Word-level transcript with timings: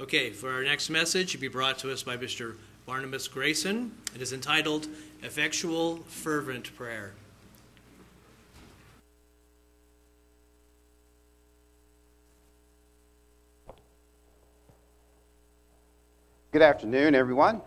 Okay, 0.00 0.30
for 0.30 0.52
our 0.52 0.62
next 0.62 0.90
message, 0.90 1.34
it 1.34 1.38
will 1.38 1.40
be 1.40 1.48
brought 1.48 1.76
to 1.80 1.92
us 1.92 2.04
by 2.04 2.16
Mr. 2.16 2.54
Barnabas 2.86 3.26
Grayson. 3.26 3.90
It 4.14 4.22
is 4.22 4.32
entitled 4.32 4.86
Effectual 5.24 5.96
Fervent 6.06 6.76
Prayer. 6.76 7.14
Good 16.52 16.62
afternoon, 16.62 17.16
everyone. 17.16 17.60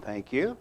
Thank 0.00 0.32
you. 0.32 0.56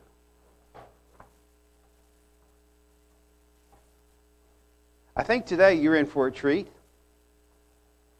I 5.15 5.23
think 5.23 5.47
today 5.47 5.73
you're 5.73 5.95
in 5.95 6.05
for 6.05 6.27
a 6.27 6.31
treat. 6.31 6.67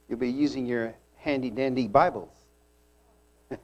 You'll 0.09 0.17
be 0.17 0.31
using 0.31 0.65
your 0.65 0.95
handy 1.21 1.51
dandy 1.51 1.87
Bibles. 1.87 2.33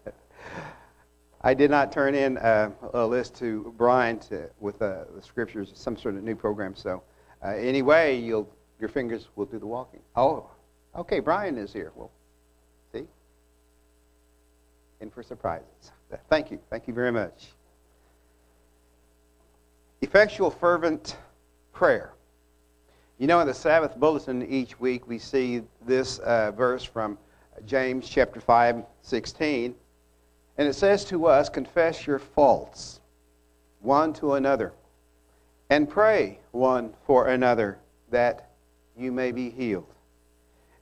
I 1.42 1.54
did 1.54 1.72
not 1.72 1.92
turn 1.92 2.16
in 2.16 2.38
a, 2.38 2.72
a 2.94 3.06
list 3.06 3.36
to 3.38 3.74
Brian 3.78 4.20
to, 4.20 4.50
with 4.60 4.82
uh, 4.82 5.06
the 5.16 5.22
scriptures, 5.22 5.72
some 5.76 5.98
sort 5.98 6.16
of 6.16 6.24
new 6.24 6.36
program. 6.36 6.76
So, 6.76 7.04
uh, 7.44 7.50
anyway, 7.50 8.20
you'll, 8.20 8.50
your 8.80 8.90
fingers 8.90 9.28
will 9.36 9.46
do 9.46 9.60
the 9.60 9.66
walking. 9.66 10.02
Oh, 10.16 10.50
okay, 10.96 11.20
Brian 11.20 11.58
is 11.58 11.74
here. 11.74 11.92
Well, 11.96 12.12
see? 12.94 13.06
In 15.02 15.10
for 15.10 15.24
surprises. 15.24 15.92
Thank 16.30 16.52
you. 16.52 16.60
Thank 16.70 16.88
you 16.88 16.94
very 16.94 17.12
much. 17.12 17.48
Effectual, 20.02 20.52
fervent 20.52 21.18
prayer. 21.74 22.14
You 23.18 23.26
know, 23.26 23.40
in 23.40 23.48
the 23.48 23.54
Sabbath 23.54 23.96
bulletin 23.96 24.48
each 24.48 24.80
week, 24.80 25.08
we 25.08 25.18
see 25.18 25.64
this 25.86 26.20
uh, 26.20 26.52
verse 26.52 26.84
from 26.84 27.18
James 27.66 28.08
chapter 28.08 28.40
5, 28.40 28.84
16. 29.02 29.76
And 30.58 30.68
it 30.68 30.74
says 30.74 31.06
to 31.06 31.26
us, 31.28 31.50
Confess 31.50 32.08
your 32.08 32.20
faults 32.20 33.00
one 33.82 34.12
to 34.14 34.34
another, 34.34 34.74
and 35.70 35.90
pray 35.90 36.40
one 36.52 36.94
for 37.06 37.28
another 37.28 37.78
that 38.10 38.50
you 38.98 39.12
may 39.12 39.32
be 39.32 39.50
healed. 39.50 39.94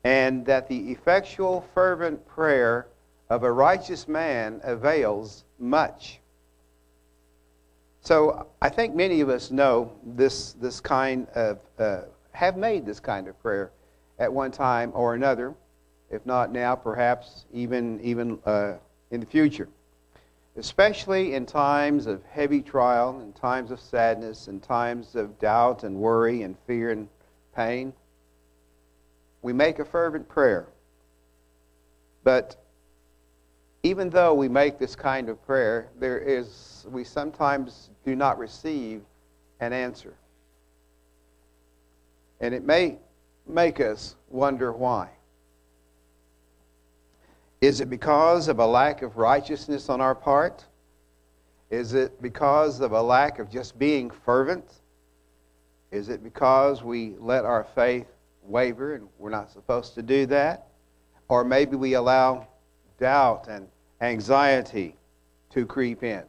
And 0.03 0.45
that 0.45 0.67
the 0.67 0.91
effectual, 0.91 1.66
fervent 1.73 2.25
prayer 2.27 2.88
of 3.30 3.44
a 3.44 3.52
righteous 3.52 4.07
man 4.07 4.61
avails 4.63 5.44
much. 5.59 6.19
So 8.02 8.47
I 8.61 8.69
think 8.69 8.95
many 8.95 9.22
of 9.22 9.30
us 9.30 9.50
know 9.50 9.91
this, 10.05 10.53
this 10.53 10.80
kind 10.80 11.28
of 11.30 11.59
uh, 11.80 12.02
have 12.31 12.55
made 12.55 12.85
this 12.85 13.00
kind 13.00 13.28
of 13.28 13.41
prayer 13.41 13.72
at 14.19 14.31
one 14.31 14.52
time 14.52 14.91
or 14.94 15.16
another, 15.16 15.55
if 16.09 16.25
not 16.25 16.52
now, 16.52 16.75
perhaps 16.75 17.45
even, 17.53 18.00
even 18.02 18.39
uh, 18.45 18.73
in 19.11 19.20
the 19.20 19.25
future. 19.25 19.67
Especially 20.58 21.34
in 21.34 21.45
times 21.45 22.06
of 22.06 22.23
heavy 22.25 22.62
trial, 22.62 23.20
in 23.22 23.34
times 23.34 23.72
of 23.72 23.80
sadness, 23.80 24.47
in 24.47 24.59
times 24.59 25.16
of 25.16 25.38
doubt 25.39 25.84
and 25.84 25.95
worry 25.95 26.44
and 26.44 26.56
fear 26.66 26.92
and 26.92 27.09
pain, 27.56 27.94
we 29.42 29.52
make 29.52 29.80
a 29.80 29.86
fervent 29.86 30.28
prayer. 30.30 30.67
But 32.23 32.56
even 33.84 34.09
though 34.09 34.34
we 34.34 34.50
make 34.50 34.80
this 34.80 34.95
kind 34.95 35.30
of 35.30 35.45
prayer, 35.45 35.90
there 36.00 36.17
is 36.17 36.86
we 36.90 37.03
sometimes 37.03 37.92
do 38.03 38.16
not 38.16 38.40
receive 38.40 39.02
an 39.59 39.73
answer. 39.73 40.16
And 42.40 42.53
it 42.53 42.64
may 42.64 42.97
make 43.47 43.80
us 43.80 44.16
wonder 44.30 44.73
why. 44.73 45.09
Is 47.61 47.81
it 47.81 47.89
because 47.89 48.48
of 48.48 48.59
a 48.59 48.66
lack 48.66 49.02
of 49.02 49.17
righteousness 49.17 49.89
on 49.89 50.02
our 50.02 50.16
part? 50.16 50.66
Is 51.70 51.94
it 51.94 52.22
because 52.22 52.80
of 52.80 52.92
a 52.92 53.02
lack 53.02 53.39
of 53.39 53.50
just 53.50 53.78
being 53.80 54.09
fervent? 54.09 54.81
Is 55.91 56.09
it 56.09 56.24
because 56.24 56.84
we 56.84 57.16
let 57.19 57.46
our 57.46 57.63
faith 57.63 58.07
waver 58.44 58.96
and 58.96 59.07
we're 59.18 59.29
not 59.29 59.52
supposed 59.52 59.96
to 59.96 60.03
do 60.03 60.25
that? 60.28 60.68
Or 61.28 61.44
maybe 61.44 61.75
we 61.75 61.94
allow 61.94 62.47
doubt 63.00 63.47
and 63.47 63.68
anxiety 64.02 64.96
to 65.52 65.66
creep 65.66 66.03
in. 66.03 66.24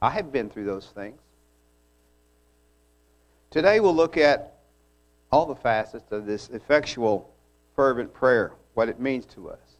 I 0.00 0.10
have 0.10 0.30
been 0.32 0.50
through 0.50 0.64
those 0.64 0.88
things. 0.94 1.20
Today 3.50 3.80
we'll 3.80 3.94
look 3.94 4.16
at 4.16 4.58
all 5.30 5.46
the 5.46 5.56
facets 5.56 6.12
of 6.12 6.26
this 6.26 6.48
effectual, 6.50 7.30
fervent 7.74 8.12
prayer, 8.12 8.52
what 8.74 8.88
it 8.88 9.00
means 9.00 9.26
to 9.26 9.50
us. 9.50 9.71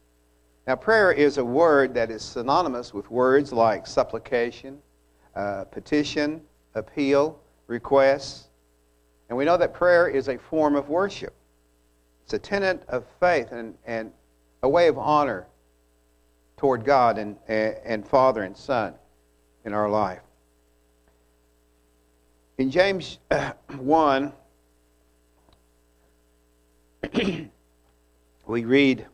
Now, 0.67 0.77
prayer 0.77 1.11
is 1.11 1.39
a 1.39 1.45
word 1.45 1.93
that 1.95 2.11
is 2.11 2.23
synonymous 2.23 2.95
with 2.95 3.11
words 3.11 3.53
like 3.53 3.87
supplication, 3.87 4.79
uh, 5.35 5.65
petition, 5.65 6.41
appeal, 6.75 7.41
request. 7.67 8.47
And 9.29 9.37
we 9.37 9.45
know 9.45 9.57
that 9.57 9.75
prayer 9.75 10.07
is 10.09 10.29
a 10.29 10.39
form 10.39 10.77
of 10.77 10.89
worship. 10.89 11.35
It's 12.25 12.35
a 12.35 12.39
tenet 12.39 12.85
of 12.89 13.05
faith 13.19 13.51
and, 13.51 13.75
and 13.87 14.13
a 14.63 14.69
way 14.69 14.87
of 14.87 14.99
honor 14.99 15.49
toward 16.57 16.85
God 16.85 17.19
and, 17.19 17.37
and 17.49 18.07
Father 18.07 18.45
and 18.45 18.57
Son 18.57 18.95
in 19.65 19.73
our 19.73 19.91
life. 19.91 20.21
In 22.59 22.71
James 22.71 23.19
1, 23.77 24.33
we 28.47 28.65
read, 28.65 29.07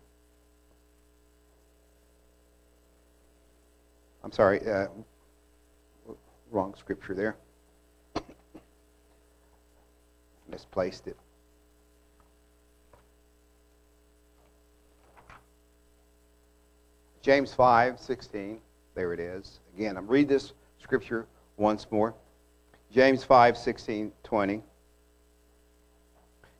I'm 4.29 4.33
sorry, 4.33 4.61
uh, 4.71 4.89
wrong 6.51 6.75
scripture 6.79 7.15
there. 7.15 7.37
Misplaced 10.51 11.07
it. 11.07 11.17
James 17.23 17.55
5, 17.55 17.99
16. 17.99 18.61
There 18.95 19.15
it 19.15 19.21
is. 19.21 19.61
Again, 19.75 19.97
I'm 19.97 20.07
read 20.07 20.29
this 20.29 20.53
scripture 20.79 21.25
once 21.57 21.87
more. 21.91 22.15
James 22.93 23.25
5, 23.25 23.57
16, 23.57 24.13
20. 24.25 24.63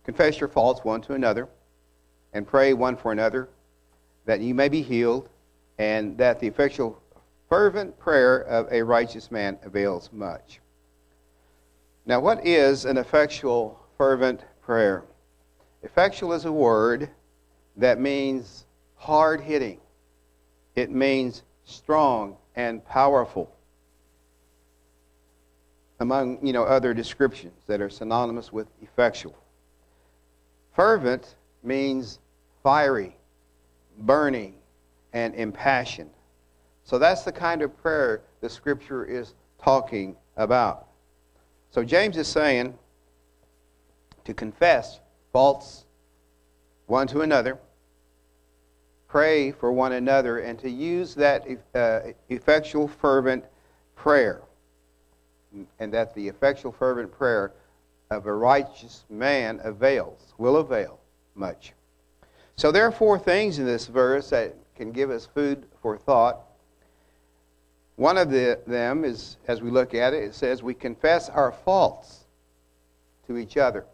Confess 0.05 0.41
your 0.41 0.49
faults 0.49 0.83
one 0.85 1.03
to 1.03 1.13
another 1.13 1.47
and 2.33 2.47
pray 2.47 2.73
one 2.73 2.97
for 2.97 3.13
another 3.13 3.51
that 4.25 4.41
you 4.41 4.55
may 4.55 4.71
be 4.71 4.81
healed, 4.81 5.29
and 5.77 6.17
that 6.17 6.41
the 6.41 6.47
effectual, 6.47 6.99
fervent 7.49 7.99
prayer 7.99 8.39
of 8.41 8.71
a 8.73 8.83
righteous 8.83 9.31
man 9.31 9.59
avails 9.63 10.11
much. 10.13 10.61
Now, 12.07 12.21
what 12.21 12.47
is 12.47 12.85
an 12.85 12.97
effectual, 12.97 13.79
fervent 13.97 14.45
prayer? 14.63 15.05
Effectual 15.83 16.33
is 16.33 16.45
a 16.45 16.53
word 16.53 17.11
that 17.77 18.01
means 18.01 18.67
hard 18.97 19.41
hitting, 19.41 19.81
it 20.75 20.91
means 20.91 21.43
strong 21.65 22.37
and 22.57 22.85
powerful 22.85 23.55
among 26.01 26.45
you 26.47 26.53
know 26.53 26.63
other 26.63 26.95
descriptions 26.95 27.61
that 27.67 27.81
are 27.81 27.91
synonymous 27.91 28.53
with 28.53 28.69
effectual 28.81 29.37
Fervent 30.79 31.35
means 31.65 32.21
fiery, 32.63 33.17
burning, 33.99 34.55
and 35.13 35.35
impassioned. 35.35 36.13
So 36.89 36.99
that's 36.99 37.23
the 37.23 37.33
kind 37.33 37.61
of 37.61 37.77
prayer 37.83 38.23
the 38.41 38.49
scripture 38.49 39.05
is 39.05 39.35
talking 39.63 40.17
about. 40.39 40.87
So 41.71 41.85
James 41.85 42.17
is 42.17 42.27
saying 42.27 42.79
to 44.25 44.33
confess 44.33 45.01
faults 45.31 45.85
one 46.87 47.07
to 47.09 47.21
another, 47.21 47.59
pray 49.07 49.53
for 49.53 49.71
one 49.71 49.93
another, 49.93 50.39
and 50.39 50.59
to 50.61 50.71
use 50.71 51.15
that 51.17 51.47
uh, 51.75 52.01
effectual, 52.31 52.89
fervent 52.89 53.45
prayer. 53.95 54.41
And 55.79 55.93
that 55.93 56.15
the 56.15 56.27
effectual, 56.27 56.73
fervent 56.73 57.13
prayer 57.13 57.53
of 58.11 58.25
a 58.25 58.33
righteous 58.33 59.05
man 59.11 59.61
avails, 59.63 60.33
will 60.39 60.57
avail 60.57 61.01
much. 61.35 61.75
So 62.57 62.73
there 62.73 62.87
are 62.87 62.93
four 62.93 63.19
things 63.19 63.59
in 63.59 63.67
this 63.67 63.89
verse 63.89 64.31
that 64.31 64.57
can 64.75 64.91
give 64.91 65.11
us 65.11 65.27
food 65.27 65.67
for 65.83 65.99
thought. 65.99 66.48
One 67.99 68.17
of 68.17 68.31
the, 68.31 68.61
them 68.65 69.05
is, 69.05 69.39
as 69.49 69.61
we 69.61 69.73
look 69.73 69.93
at 69.93 70.15
it, 70.15 70.23
it 70.23 70.33
says 70.33 70.63
we 70.63 70.73
confess 70.73 71.29
our 71.29 71.51
faults 71.51 72.27
to 73.27 73.37
each 73.37 73.57
other. 73.57 73.85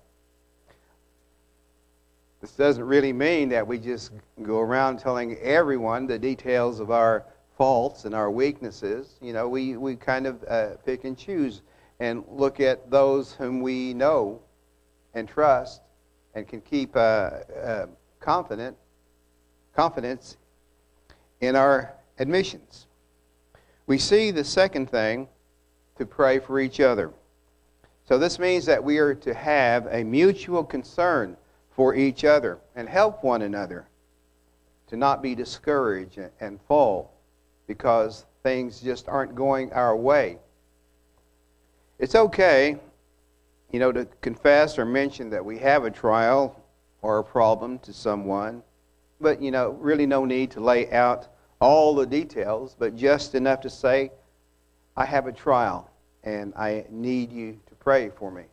This 2.43 2.53
doesn't 2.53 2.85
really 2.85 3.15
mean 3.15 3.49
that 3.49 3.67
we 3.67 3.79
just 3.79 4.13
go 4.43 4.61
around 4.61 4.99
telling 4.99 5.39
everyone 5.39 6.07
the 6.07 6.19
details 6.19 6.81
of 6.81 6.91
our 6.91 7.25
faults 7.57 8.05
and 8.05 8.15
our 8.15 8.31
weaknesses. 8.31 9.15
You 9.23 9.33
know, 9.33 9.49
we, 9.49 9.79
we 9.79 9.97
kind 9.97 10.27
of 10.27 10.45
uh, 10.45 10.77
pick 10.85 11.05
and 11.05 11.17
choose 11.17 11.63
and 11.99 12.25
look 12.29 12.61
at 12.61 12.91
those 12.91 13.33
whom 13.33 13.63
we 13.63 13.95
know 13.95 14.43
and 15.15 15.27
trust 15.27 15.81
and 16.35 16.47
can 16.47 16.61
keep 16.61 16.95
uh, 16.95 16.99
uh, 16.99 17.87
confident 18.21 18.77
confidence 19.75 20.37
in 21.41 21.57
our 21.57 21.95
admissions. 22.19 22.87
We 23.87 23.99
see 23.99 24.31
the 24.31 24.45
second 24.45 24.91
thing 24.91 25.29
to 25.99 26.07
pray 26.07 26.39
for 26.39 26.59
each 26.59 26.81
other. 26.81 27.13
So 28.09 28.19
this 28.19 28.39
means 28.39 28.67
that 28.67 28.83
we 28.83 28.99
are 28.99 29.15
to 29.15 29.35
have 29.35 29.87
a 29.91 30.05
mutual 30.05 30.65
concern 30.65 31.37
for 31.71 31.95
each 31.95 32.25
other 32.25 32.59
and 32.77 32.89
help 32.89 33.25
one 33.25 33.43
another 33.43 33.87
to 34.89 34.97
not 34.97 35.23
be 35.23 35.35
discouraged 35.35 36.19
and 36.41 36.61
fall 36.63 37.13
because 37.67 38.27
things 38.43 38.81
just 38.81 39.09
aren't 39.09 39.35
going 39.35 39.73
our 39.73 39.97
way. 39.97 40.39
It's 41.99 42.15
okay, 42.15 42.79
you 43.71 43.79
know, 43.79 43.93
to 43.93 44.07
confess 44.21 44.79
or 44.79 44.85
mention 44.85 45.31
that 45.31 45.45
we 45.45 45.59
have 45.59 45.85
a 45.85 45.91
trial 45.91 46.63
or 47.03 47.19
a 47.19 47.25
problem 47.25 47.79
to 47.81 47.93
someone, 47.93 48.63
but, 49.21 49.41
you 49.41 49.51
know, 49.51 49.71
really 49.81 50.07
no 50.07 50.25
need 50.25 50.51
to 50.53 50.61
lay 50.61 50.91
out 50.93 51.29
all 51.61 51.95
the 51.95 52.07
details, 52.07 52.77
but 52.79 52.97
just 52.97 53.35
enough 53.35 53.61
to 53.63 53.71
say, 53.71 54.11
I 54.97 55.05
have 55.05 55.27
a 55.27 55.33
trial 55.33 55.91
and 56.23 56.55
I 56.55 56.85
need 56.91 57.33
you 57.33 57.59
to 57.67 57.75
pray 57.75 58.11
for 58.11 58.31
me. 58.31 58.45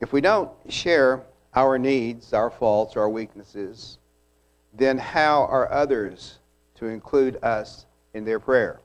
If 0.00 0.12
we 0.12 0.20
don't 0.20 0.50
share 0.68 1.22
our 1.54 1.78
needs, 1.78 2.32
our 2.32 2.50
faults, 2.50 2.96
our 2.96 3.08
weaknesses, 3.08 3.98
then 4.74 4.98
how 4.98 5.44
are 5.44 5.72
others 5.72 6.38
to 6.76 6.86
include 6.86 7.42
us 7.42 7.86
in 8.12 8.24
their 8.24 8.38
prayer? 8.38 8.80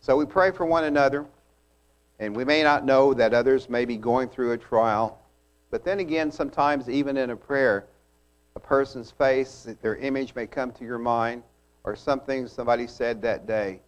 So 0.00 0.16
we 0.16 0.24
pray 0.24 0.50
for 0.50 0.64
one 0.64 0.84
another, 0.84 1.26
and 2.18 2.34
we 2.34 2.44
may 2.44 2.62
not 2.62 2.84
know 2.84 3.12
that 3.14 3.34
others 3.34 3.68
may 3.68 3.84
be 3.84 3.96
going 3.96 4.28
through 4.28 4.52
a 4.52 4.58
trial, 4.58 5.20
but 5.70 5.84
then 5.84 6.00
again, 6.00 6.32
sometimes 6.32 6.88
even 6.88 7.16
in 7.16 7.30
a 7.30 7.36
prayer, 7.36 7.86
a 8.54 8.60
person's 8.60 9.10
face, 9.10 9.66
their 9.80 9.96
image 9.96 10.34
may 10.34 10.46
come 10.46 10.72
to 10.72 10.84
your 10.84 10.98
mind, 10.98 11.42
or 11.84 11.96
something 11.96 12.46
somebody 12.46 12.86
said 12.86 13.22
that 13.22 13.46
day. 13.46 13.80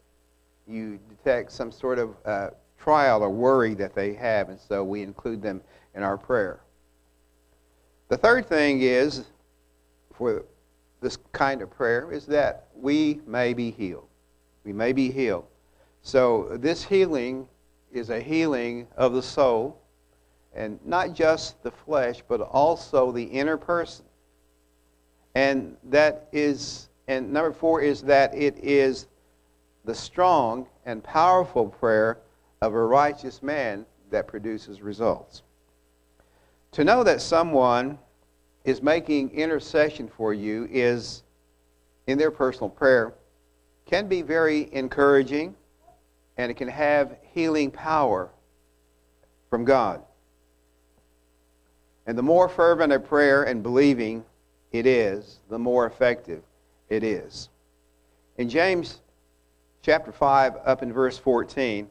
You 0.67 0.99
detect 1.09 1.53
some 1.53 1.71
sort 1.71 1.99
of 1.99 2.17
uh, 2.25 2.51
trial 2.79 3.23
or 3.23 3.31
worry 3.31 3.75
that 3.75 3.95
they 3.95 4.15
have, 4.15 4.49
and 4.49 4.59
so 4.59 4.83
we 4.83 5.03
include 5.03 5.43
them 5.43 5.61
in 5.95 6.03
our 6.03 6.17
prayer. 6.17 6.61
The 8.09 8.17
third 8.17 8.47
thing 8.47 8.81
is, 8.83 9.25
for 10.13 10.45
this 11.01 11.19
kind 11.33 11.61
of 11.63 11.71
prayer, 11.71 12.13
is 12.13 12.27
that 12.27 12.69
we 12.75 13.21
may 13.27 13.53
be 13.53 13.71
healed. 13.71 14.09
We 14.65 14.73
may 14.73 14.93
be 14.93 15.11
healed. 15.11 15.47
So 16.03 16.57
this 16.59 16.85
healing 16.85 17.49
is 17.93 18.11
a 18.11 18.21
healing 18.21 18.87
of 18.97 19.13
the 19.13 19.23
soul, 19.23 19.81
and 20.55 20.79
not 20.85 21.15
just 21.15 21.63
the 21.63 21.71
flesh, 21.71 22.23
but 22.29 22.41
also 22.41 23.13
the 23.13 23.25
inner 23.25 23.57
person. 23.57 24.05
And 25.35 25.77
that 25.85 26.29
is, 26.33 26.89
and 27.09 27.33
number 27.33 27.53
four 27.53 27.81
is 27.81 28.03
that 28.03 28.35
it 28.35 28.57
is 28.59 29.07
the 29.85 29.95
strong 29.95 30.67
and 30.87 31.03
powerful 31.03 31.67
prayer 31.67 32.19
of 32.63 32.73
a 32.75 32.85
righteous 32.85 33.43
man 33.43 33.85
that 34.11 34.27
produces 34.27 34.81
results. 34.81 35.43
To 36.73 36.85
know 36.85 37.05
that 37.05 37.21
someone 37.21 37.99
is 38.65 38.83
making 38.83 39.31
intercession 39.31 40.09
for 40.09 40.33
you 40.33 40.67
is 40.71 41.23
in 42.07 42.19
their 42.19 42.31
personal 42.31 42.71
prayer 42.71 43.13
can 43.87 44.09
be 44.09 44.23
very 44.23 44.73
encouraging 44.73 45.55
and 46.37 46.51
it 46.51 46.55
can 46.55 46.69
have 46.69 47.17
healing 47.33 47.71
power 47.71 48.31
from 49.51 49.65
God. 49.65 50.03
And 52.07 52.19
the 52.19 52.23
more 52.23 52.49
fervent 52.49 52.93
a 52.93 52.99
prayer 52.99 53.45
and 53.45 53.63
believing 53.63 54.25
it 54.75 54.87
is, 54.87 55.39
the 55.49 55.59
more 55.59 55.87
effective 55.87 56.43
it 56.89 57.05
is. 57.05 57.49
In 58.39 58.49
James 58.49 59.03
chapter 59.83 60.11
5, 60.11 60.57
up 60.65 60.83
in 60.83 60.93
verse 60.93 61.17
14, 61.17 61.89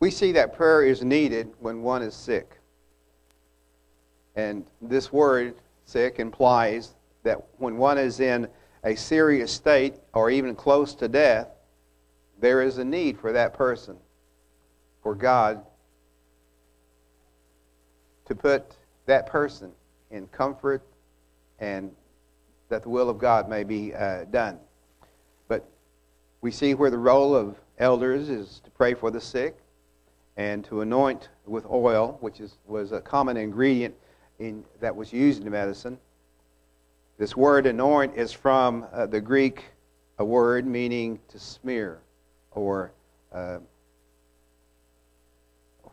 we 0.00 0.10
see 0.10 0.32
that 0.32 0.54
prayer 0.54 0.82
is 0.82 1.02
needed 1.02 1.50
when 1.60 1.80
one 1.80 2.02
is 2.02 2.14
sick. 2.14 2.58
And 4.36 4.66
this 4.82 5.10
word, 5.10 5.54
sick, 5.86 6.18
implies 6.18 6.94
that 7.22 7.42
when 7.56 7.78
one 7.78 7.96
is 7.96 8.20
in 8.20 8.46
a 8.84 8.94
serious 8.94 9.50
state 9.50 9.94
or 10.12 10.28
even 10.28 10.54
close 10.54 10.94
to 10.96 11.08
death, 11.08 11.48
there 12.38 12.60
is 12.60 12.76
a 12.76 12.84
need 12.84 13.18
for 13.18 13.32
that 13.32 13.54
person, 13.54 13.96
for 15.02 15.14
God 15.14 15.64
to 18.26 18.34
put 18.34 18.76
that 19.06 19.26
person 19.26 19.72
in 20.10 20.26
comfort 20.28 20.82
and 21.58 21.90
that 22.68 22.82
the 22.82 22.88
will 22.88 23.08
of 23.08 23.18
God 23.18 23.48
may 23.48 23.64
be 23.64 23.94
uh, 23.94 24.24
done. 24.24 24.58
But 25.48 25.68
we 26.40 26.50
see 26.50 26.74
where 26.74 26.90
the 26.90 26.98
role 26.98 27.34
of 27.34 27.56
elders 27.78 28.28
is 28.28 28.60
to 28.64 28.70
pray 28.70 28.94
for 28.94 29.10
the 29.10 29.20
sick 29.20 29.56
and 30.36 30.64
to 30.64 30.80
anoint 30.80 31.28
with 31.46 31.66
oil, 31.66 32.18
which 32.20 32.40
is, 32.40 32.56
was 32.66 32.92
a 32.92 33.00
common 33.00 33.36
ingredient 33.36 33.94
in, 34.38 34.64
that 34.80 34.94
was 34.94 35.12
used 35.12 35.44
in 35.44 35.50
medicine. 35.50 35.98
This 37.18 37.36
word 37.36 37.66
anoint 37.66 38.16
is 38.16 38.32
from 38.32 38.86
uh, 38.92 39.06
the 39.06 39.20
Greek 39.20 39.64
a 40.18 40.24
word 40.24 40.66
meaning 40.66 41.18
to 41.28 41.38
smear, 41.38 42.00
or 42.52 42.92
uh, 43.32 43.58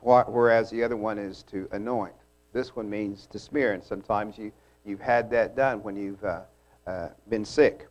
whereas 0.01 0.69
the 0.69 0.83
other 0.83 0.97
one 0.97 1.17
is 1.17 1.43
to 1.43 1.67
anoint. 1.71 2.13
This 2.53 2.75
one 2.75 2.89
means 2.89 3.27
to 3.27 3.39
smear, 3.39 3.73
and 3.73 3.83
sometimes 3.83 4.37
you, 4.37 4.51
you've 4.85 4.99
had 4.99 5.29
that 5.31 5.55
done 5.55 5.81
when 5.83 5.95
you've 5.95 6.23
uh, 6.23 6.41
uh, 6.85 7.09
been 7.29 7.45
sick. 7.45 7.87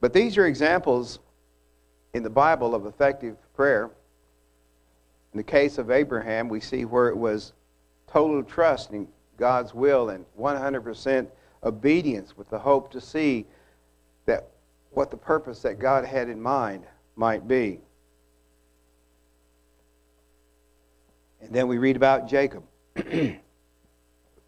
But 0.00 0.12
these 0.12 0.36
are 0.38 0.46
examples 0.46 1.18
in 2.14 2.22
the 2.22 2.30
Bible 2.30 2.74
of 2.74 2.86
effective 2.86 3.36
prayer. 3.54 3.90
In 5.32 5.36
the 5.36 5.44
case 5.44 5.78
of 5.78 5.90
Abraham, 5.90 6.48
we 6.48 6.60
see 6.60 6.84
where 6.84 7.08
it 7.08 7.16
was 7.16 7.52
total 8.06 8.42
trust 8.42 8.90
in 8.90 9.06
God's 9.36 9.74
will 9.74 10.10
and 10.10 10.24
100% 10.38 11.28
obedience 11.62 12.36
with 12.36 12.50
the 12.50 12.58
hope 12.58 12.90
to 12.92 13.00
see 13.00 13.46
that 14.26 14.48
what 14.90 15.10
the 15.10 15.16
purpose 15.16 15.62
that 15.62 15.78
God 15.78 16.04
had 16.04 16.28
in 16.28 16.40
mind 16.40 16.84
might 17.16 17.46
be. 17.46 17.80
And 21.40 21.52
then 21.52 21.68
we 21.68 21.78
read 21.78 21.96
about 21.96 22.28
Jacob, 22.28 22.64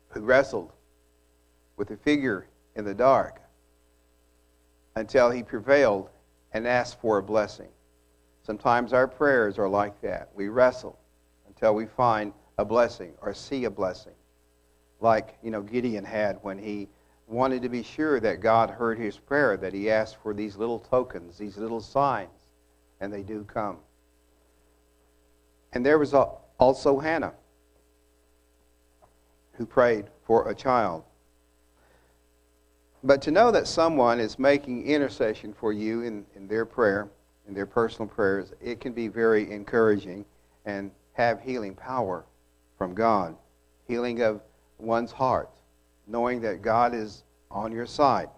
who 0.09 0.21
wrestled 0.21 0.73
with 1.77 1.91
a 1.91 1.97
figure 1.97 2.47
in 2.77 2.85
the 2.85 2.95
dark 2.95 3.41
until 4.95 5.31
he 5.31 5.43
prevailed 5.43 6.11
and 6.53 6.67
asked 6.67 7.01
for 7.01 7.19
a 7.19 7.23
blessing. 7.23 7.69
Sometimes 8.43 8.93
our 8.93 9.09
prayers 9.09 9.59
are 9.59 9.69
like 9.69 10.01
that. 10.03 10.31
We 10.35 10.49
wrestle 10.49 10.99
until 11.47 11.75
we 11.75 11.87
find 11.87 12.33
a 12.59 12.65
blessing 12.65 13.13
or 13.23 13.33
see 13.35 13.65
a 13.65 13.71
blessing. 13.71 14.15
Like, 15.01 15.39
you 15.43 15.51
know, 15.51 15.63
Gideon 15.63 16.05
had 16.05 16.39
when 16.43 16.59
he 16.59 16.89
wanted 17.27 17.63
to 17.63 17.69
be 17.69 17.83
sure 17.83 18.21
that 18.21 18.41
God 18.41 18.69
heard 18.69 18.99
his 18.99 19.17
prayer, 19.17 19.57
that 19.57 19.73
he 19.73 19.91
asked 19.91 20.17
for 20.23 20.35
these 20.35 20.57
little 20.57 20.79
tokens, 20.79 21.39
these 21.39 21.57
little 21.57 21.81
signs, 21.81 22.31
and 23.01 23.13
they 23.13 23.23
do 23.23 23.45
come. 23.45 23.79
And 25.73 25.85
there 25.87 25.99
was 25.99 26.15
also 26.15 26.99
Hannah, 26.99 27.33
who 29.53 29.67
prayed 29.67 30.07
for 30.25 30.49
a 30.49 30.55
child. 30.55 31.05
But 33.05 33.21
to 33.23 33.31
know 33.31 33.51
that 33.51 33.67
someone 33.67 34.21
is 34.21 34.39
making 34.39 34.87
intercession 34.87 35.53
for 35.53 35.73
you 35.73 36.03
in, 36.03 36.25
in 36.37 36.47
their 36.47 36.65
prayer, 36.65 37.09
in 37.49 37.55
their 37.55 37.67
personal 37.67 38.09
prayers, 38.09 38.53
it 38.61 38.81
can 38.81 38.93
be 38.93 39.09
very 39.09 39.51
encouraging 39.51 40.25
and 40.65 40.91
have 41.15 41.41
healing 41.41 41.75
power 41.75 42.25
from 42.79 42.95
God. 42.95 43.37
Healing 43.89 44.23
of 44.23 44.41
one's 44.79 45.11
heart, 45.11 45.51
knowing 46.07 46.41
that 46.43 46.63
God 46.63 46.95
is 46.95 47.25
on 47.51 47.73
your 47.73 47.87
side. 47.87 48.29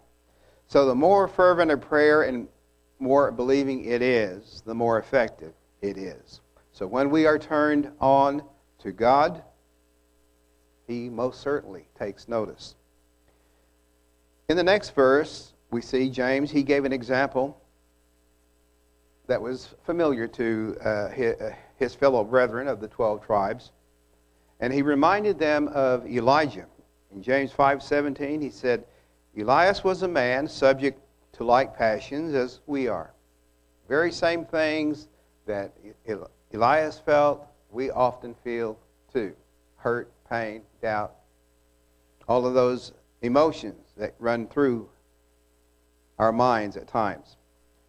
So 0.66 0.86
the 0.86 0.94
more 0.94 1.28
fervent 1.28 1.70
a 1.70 1.76
prayer 1.76 2.22
and 2.22 2.48
more 2.98 3.30
believing 3.30 3.84
it 3.84 4.00
is, 4.02 4.62
the 4.64 4.74
more 4.74 4.98
effective 4.98 5.52
it 5.82 5.98
is. 5.98 6.40
So 6.72 6.86
when 6.86 7.10
we 7.10 7.26
are 7.26 7.38
turned 7.38 7.90
on 8.00 8.42
to 8.80 8.92
God, 8.92 9.42
He 10.86 11.08
most 11.08 11.40
certainly 11.40 11.86
takes 11.98 12.28
notice. 12.28 12.74
In 14.48 14.56
the 14.56 14.62
next 14.62 14.94
verse, 14.94 15.52
we 15.70 15.80
see 15.80 16.10
James, 16.10 16.50
he 16.50 16.62
gave 16.62 16.84
an 16.84 16.92
example 16.92 17.60
that 19.26 19.40
was 19.40 19.74
familiar 19.84 20.28
to 20.28 20.76
uh, 20.84 21.08
his, 21.08 21.40
uh, 21.40 21.54
his 21.76 21.94
fellow 21.94 22.22
brethren 22.24 22.68
of 22.68 22.80
the 22.80 22.88
12 22.88 23.24
tribes. 23.24 23.72
And 24.60 24.72
he 24.72 24.82
reminded 24.82 25.38
them 25.38 25.68
of 25.68 26.06
Elijah. 26.06 26.66
In 27.14 27.22
James 27.22 27.52
5:17, 27.52 28.42
he 28.42 28.50
said, 28.50 28.84
Elias 29.36 29.82
was 29.82 30.02
a 30.02 30.08
man 30.08 30.46
subject 30.46 31.00
to 31.32 31.44
like 31.44 31.76
passions 31.76 32.34
as 32.34 32.60
we 32.66 32.86
are. 32.86 33.12
Very 33.88 34.12
same 34.12 34.44
things 34.44 35.08
that 35.46 35.72
Elias 36.52 36.98
felt, 36.98 37.46
we 37.70 37.90
often 37.90 38.34
feel 38.44 38.78
too 39.12 39.34
hurt, 39.76 40.10
pain, 40.28 40.62
doubt, 40.80 41.14
all 42.28 42.46
of 42.46 42.54
those 42.54 42.92
emotions 43.22 43.92
that 43.96 44.14
run 44.18 44.46
through 44.46 44.88
our 46.18 46.32
minds 46.32 46.76
at 46.76 46.88
times. 46.88 47.36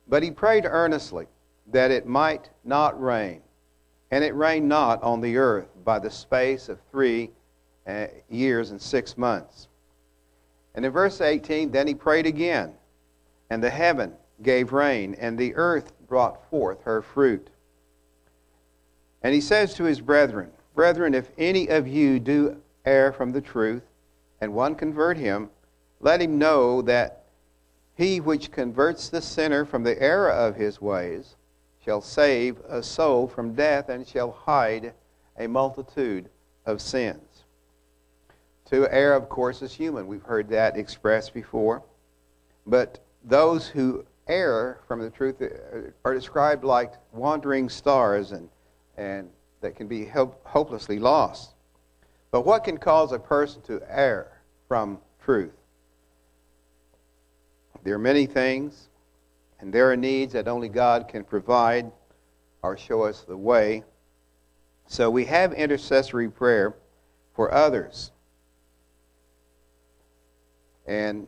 But 0.07 0.23
he 0.23 0.31
prayed 0.31 0.65
earnestly 0.65 1.27
that 1.71 1.91
it 1.91 2.05
might 2.05 2.49
not 2.63 3.01
rain. 3.01 3.41
And 4.11 4.23
it 4.23 4.35
rained 4.35 4.69
not 4.69 5.01
on 5.03 5.21
the 5.21 5.37
earth 5.37 5.67
by 5.83 5.99
the 5.99 6.11
space 6.11 6.69
of 6.69 6.79
three 6.91 7.31
uh, 7.87 8.07
years 8.29 8.71
and 8.71 8.81
six 8.81 9.17
months. 9.17 9.67
And 10.75 10.85
in 10.85 10.91
verse 10.91 11.21
18, 11.21 11.71
then 11.71 11.87
he 11.87 11.95
prayed 11.95 12.25
again, 12.25 12.73
and 13.49 13.63
the 13.63 13.69
heaven 13.69 14.13
gave 14.41 14.73
rain, 14.73 15.15
and 15.19 15.37
the 15.37 15.55
earth 15.55 15.93
brought 16.07 16.49
forth 16.49 16.83
her 16.83 17.01
fruit. 17.01 17.49
And 19.21 19.33
he 19.33 19.41
says 19.41 19.73
to 19.75 19.85
his 19.85 20.01
brethren, 20.01 20.51
Brethren, 20.75 21.13
if 21.13 21.31
any 21.37 21.67
of 21.67 21.87
you 21.87 22.19
do 22.19 22.61
err 22.85 23.11
from 23.11 23.31
the 23.31 23.41
truth, 23.41 23.83
and 24.41 24.53
one 24.53 24.75
convert 24.75 25.17
him, 25.17 25.49
let 26.01 26.21
him 26.21 26.37
know 26.37 26.81
that 26.83 27.23
he 27.95 28.19
which 28.19 28.51
converts 28.51 29.09
the 29.09 29.21
sinner 29.21 29.65
from 29.65 29.83
the 29.83 29.99
error 30.01 30.29
of 30.29 30.55
his 30.55 30.81
ways 30.81 31.35
shall 31.83 32.01
save 32.01 32.59
a 32.67 32.83
soul 32.83 33.27
from 33.27 33.53
death 33.53 33.89
and 33.89 34.05
shall 34.05 34.31
hide 34.31 34.93
a 35.37 35.47
multitude 35.47 36.29
of 36.65 36.81
sins. 36.81 37.45
To 38.65 38.91
err, 38.91 39.13
of 39.13 39.29
course, 39.29 39.61
is 39.61 39.73
human. 39.73 40.07
We've 40.07 40.23
heard 40.23 40.49
that 40.49 40.75
expressed 40.75 41.33
before. 41.33 41.83
But 42.65 42.99
those 43.23 43.67
who 43.67 44.03
err 44.27 44.79
from 44.87 44.99
the 44.99 45.11
truth 45.11 45.41
uh, 45.41 45.91
are 46.03 46.13
described 46.13 46.63
like 46.63 46.93
wandering 47.13 47.69
stars 47.69 48.31
and, 48.31 48.49
and 48.97 49.29
that 49.65 49.75
can 49.75 49.87
be 49.87 50.05
hopelessly 50.05 50.99
lost. 50.99 51.55
But 52.29 52.45
what 52.45 52.63
can 52.63 52.77
cause 52.77 53.11
a 53.11 53.17
person 53.17 53.63
to 53.63 53.81
err 53.89 54.31
from 54.67 54.99
truth? 55.23 55.55
There 57.83 57.95
are 57.95 57.99
many 57.99 58.27
things, 58.27 58.89
and 59.59 59.73
there 59.73 59.91
are 59.91 59.97
needs 59.97 60.33
that 60.33 60.47
only 60.47 60.69
God 60.69 61.07
can 61.07 61.23
provide 61.23 61.91
or 62.61 62.77
show 62.77 63.01
us 63.05 63.21
the 63.27 63.35
way. 63.35 63.83
So 64.85 65.09
we 65.09 65.25
have 65.25 65.51
intercessory 65.53 66.29
prayer 66.29 66.75
for 67.33 67.51
others. 67.51 68.11
And 70.85 71.27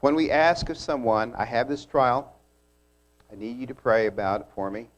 when 0.00 0.14
we 0.14 0.30
ask 0.30 0.68
of 0.68 0.76
someone, 0.76 1.34
I 1.38 1.46
have 1.46 1.70
this 1.70 1.86
trial, 1.86 2.36
I 3.32 3.36
need 3.36 3.58
you 3.58 3.66
to 3.66 3.74
pray 3.74 4.08
about 4.08 4.42
it 4.42 4.46
for 4.54 4.70
me. 4.70 4.88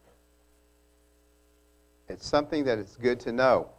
It's 2.13 2.27
something 2.27 2.65
that 2.65 2.79
is 2.79 2.99
good 3.01 3.19
to 3.21 3.33
know. 3.33 3.71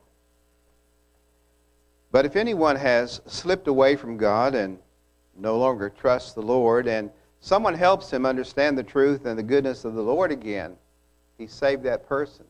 But 2.11 2.25
if 2.25 2.35
anyone 2.35 2.75
has 2.75 3.21
slipped 3.27 3.67
away 3.67 3.95
from 3.95 4.17
God 4.17 4.55
and 4.55 4.79
no 5.37 5.57
longer 5.57 5.89
trusts 5.89 6.33
the 6.33 6.41
Lord, 6.41 6.87
and 6.87 7.11
someone 7.41 7.75
helps 7.75 8.11
him 8.11 8.25
understand 8.25 8.75
the 8.75 8.83
truth 8.83 9.25
and 9.25 9.37
the 9.37 9.43
goodness 9.43 9.85
of 9.85 9.93
the 9.93 10.01
Lord 10.01 10.31
again, 10.31 10.75
he 11.37 11.45
saved 11.45 11.83
that 11.83 12.07
person 12.07 12.45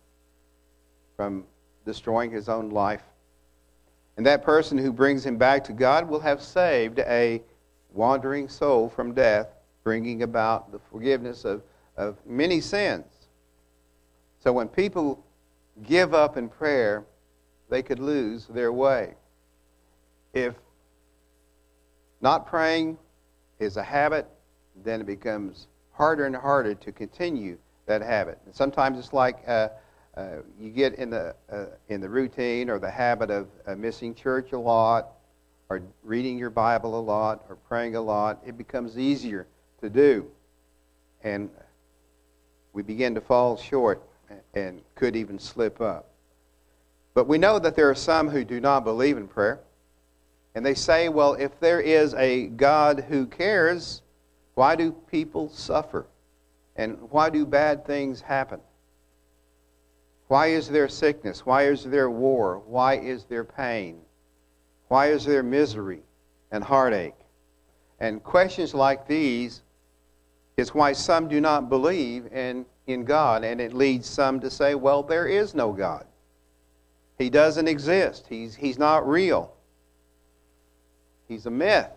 from 1.17 1.43
destroying 1.85 2.31
his 2.31 2.47
own 2.47 2.69
life. 2.69 3.03
And 4.15 4.25
that 4.25 4.41
person 4.41 4.77
who 4.77 4.91
brings 4.93 5.25
him 5.25 5.37
back 5.37 5.65
to 5.65 5.73
God 5.73 6.07
will 6.07 6.19
have 6.21 6.41
saved 6.41 6.99
a 6.99 7.41
wandering 7.91 8.47
soul 8.47 8.87
from 8.87 9.13
death, 9.13 9.47
bringing 9.83 10.23
about 10.23 10.71
the 10.71 10.79
forgiveness 10.79 11.43
of, 11.43 11.61
of 11.97 12.17
many 12.25 12.61
sins. 12.61 13.05
So 14.39 14.53
when 14.53 14.67
people 14.67 15.25
give 15.81 16.13
up 16.13 16.37
in 16.37 16.49
prayer, 16.49 17.05
they 17.69 17.81
could 17.81 17.99
lose 17.99 18.45
their 18.47 18.71
way. 18.71 19.15
If 20.33 20.55
not 22.21 22.47
praying 22.47 22.97
is 23.59 23.77
a 23.77 23.83
habit, 23.83 24.27
then 24.83 25.01
it 25.01 25.07
becomes 25.07 25.67
harder 25.91 26.25
and 26.25 26.35
harder 26.35 26.75
to 26.75 26.91
continue 26.91 27.57
that 27.85 28.01
habit. 28.01 28.39
And 28.45 28.55
sometimes 28.55 28.97
it's 28.97 29.13
like 29.13 29.43
uh, 29.47 29.69
uh, 30.15 30.37
you 30.59 30.69
get 30.69 30.95
in 30.95 31.09
the 31.09 31.35
uh, 31.51 31.65
in 31.89 32.01
the 32.01 32.09
routine 32.09 32.69
or 32.69 32.79
the 32.79 32.89
habit 32.89 33.29
of 33.29 33.47
uh, 33.67 33.75
missing 33.75 34.13
church 34.15 34.51
a 34.51 34.59
lot, 34.59 35.13
or 35.69 35.81
reading 36.03 36.37
your 36.37 36.49
Bible 36.49 36.99
a 36.99 37.01
lot, 37.01 37.43
or 37.49 37.55
praying 37.55 37.95
a 37.95 38.01
lot. 38.01 38.41
It 38.45 38.57
becomes 38.57 38.97
easier 38.97 39.47
to 39.81 39.89
do, 39.89 40.29
and 41.23 41.49
we 42.73 42.83
begin 42.83 43.15
to 43.15 43.21
fall 43.21 43.57
short 43.57 44.01
and 44.53 44.81
could 44.95 45.15
even 45.15 45.39
slip 45.39 45.81
up. 45.81 46.09
But 47.13 47.27
we 47.27 47.37
know 47.37 47.59
that 47.59 47.75
there 47.75 47.89
are 47.89 47.95
some 47.95 48.29
who 48.29 48.43
do 48.43 48.59
not 48.59 48.83
believe 48.83 49.17
in 49.17 49.27
prayer. 49.27 49.59
And 50.55 50.65
they 50.65 50.75
say, 50.75 51.09
well, 51.09 51.33
if 51.33 51.59
there 51.59 51.79
is 51.79 52.13
a 52.13 52.47
God 52.47 53.05
who 53.07 53.25
cares, 53.25 54.01
why 54.55 54.75
do 54.75 54.91
people 54.91 55.49
suffer? 55.49 56.05
And 56.75 56.97
why 57.09 57.29
do 57.29 57.45
bad 57.45 57.85
things 57.85 58.21
happen? 58.21 58.59
Why 60.27 60.47
is 60.47 60.69
there 60.69 60.87
sickness? 60.87 61.45
Why 61.45 61.67
is 61.67 61.83
there 61.83 62.09
war? 62.09 62.61
Why 62.65 62.97
is 62.97 63.25
there 63.25 63.43
pain? 63.43 63.99
Why 64.87 65.07
is 65.07 65.25
there 65.25 65.43
misery 65.43 66.01
and 66.51 66.63
heartache? 66.63 67.13
And 67.99 68.23
questions 68.23 68.73
like 68.73 69.07
these 69.07 69.61
is 70.57 70.73
why 70.73 70.93
some 70.93 71.27
do 71.27 71.41
not 71.41 71.69
believe 71.69 72.27
in, 72.31 72.65
in 72.87 73.05
God, 73.05 73.43
and 73.43 73.61
it 73.61 73.73
leads 73.73 74.07
some 74.07 74.39
to 74.41 74.49
say, 74.49 74.75
well, 74.75 75.03
there 75.03 75.27
is 75.27 75.55
no 75.55 75.71
God. 75.71 76.05
He 77.17 77.29
doesn't 77.29 77.67
exist. 77.67 78.25
He's, 78.27 78.55
he's 78.55 78.77
not 78.77 79.07
real. 79.07 79.53
He's 81.27 81.45
a 81.45 81.51
myth. 81.51 81.87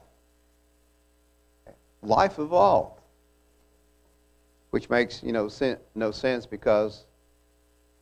Life 2.02 2.38
evolved, 2.38 3.00
which 4.70 4.88
makes 4.88 5.22
you 5.22 5.32
know 5.32 5.48
sen- 5.48 5.78
no 5.94 6.12
sense 6.12 6.46
because, 6.46 7.06